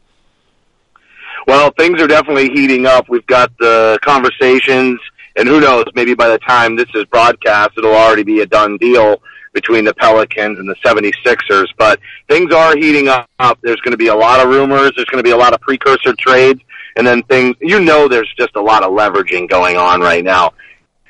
[1.46, 3.08] Well, things are definitely heating up.
[3.08, 4.98] We've got the conversations,
[5.36, 8.78] and who knows, maybe by the time this is broadcast, it'll already be a done
[8.78, 9.22] deal
[9.56, 11.68] between the Pelicans and the 76ers.
[11.78, 11.98] But
[12.28, 13.58] things are heating up.
[13.62, 14.92] There's going to be a lot of rumors.
[14.94, 16.60] There's going to be a lot of precursor trades.
[16.94, 20.52] And then things, you know, there's just a lot of leveraging going on right now.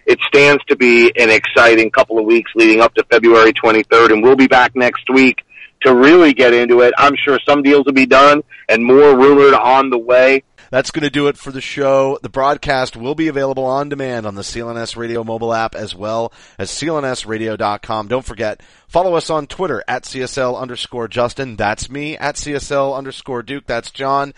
[0.07, 4.23] It stands to be an exciting couple of weeks leading up to February 23rd, and
[4.23, 5.43] we'll be back next week
[5.83, 6.95] to really get into it.
[6.97, 10.45] I'm sure some deals will be done and more rumored on the way.
[10.71, 12.19] That's going to do it for the show.
[12.23, 16.33] The broadcast will be available on demand on the CLNS Radio mobile app as well
[16.59, 18.09] as clnsradio.com.
[18.09, 21.57] Don't forget, follow us on Twitter at CSL underscore Justin.
[21.57, 23.67] That's me at CSL underscore Duke.
[23.67, 24.35] That's John.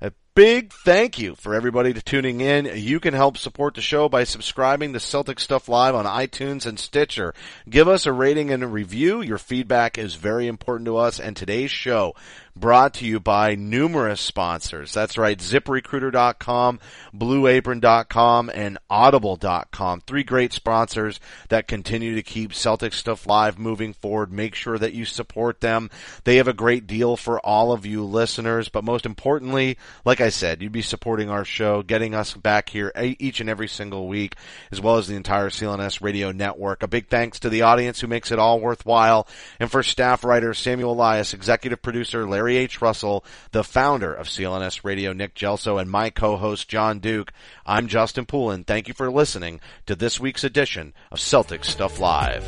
[0.00, 2.70] A big thank you for everybody to tuning in.
[2.74, 6.78] You can help support the show by subscribing to Celtic Stuff Live on iTunes and
[6.78, 7.34] Stitcher.
[7.68, 9.20] Give us a rating and a review.
[9.20, 12.14] Your feedback is very important to us and today's show
[12.60, 14.92] brought to you by numerous sponsors.
[14.92, 16.80] That's right, ziprecruiter.com,
[17.14, 20.02] blueapron.com, and audible.com.
[20.02, 24.32] Three great sponsors that continue to keep Celtic Stuff Live moving forward.
[24.32, 25.90] Make sure that you support them.
[26.24, 30.28] They have a great deal for all of you listeners, but most importantly, like I
[30.28, 34.36] said, you'd be supporting our show, getting us back here each and every single week,
[34.70, 36.82] as well as the entire CLNS radio network.
[36.82, 39.26] A big thanks to the audience who makes it all worthwhile,
[39.58, 42.82] and for staff writer Samuel Elias, executive producer Larry H.
[42.82, 47.32] Russell, the founder of CLNS Radio, Nick Gelso, and my co-host John Duke.
[47.64, 48.64] I'm Justin Poulin.
[48.64, 52.44] Thank you for listening to this week's edition of Celtic Stuff Live.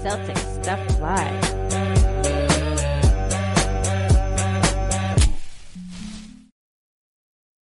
[0.00, 1.93] Celtic Stuff Live.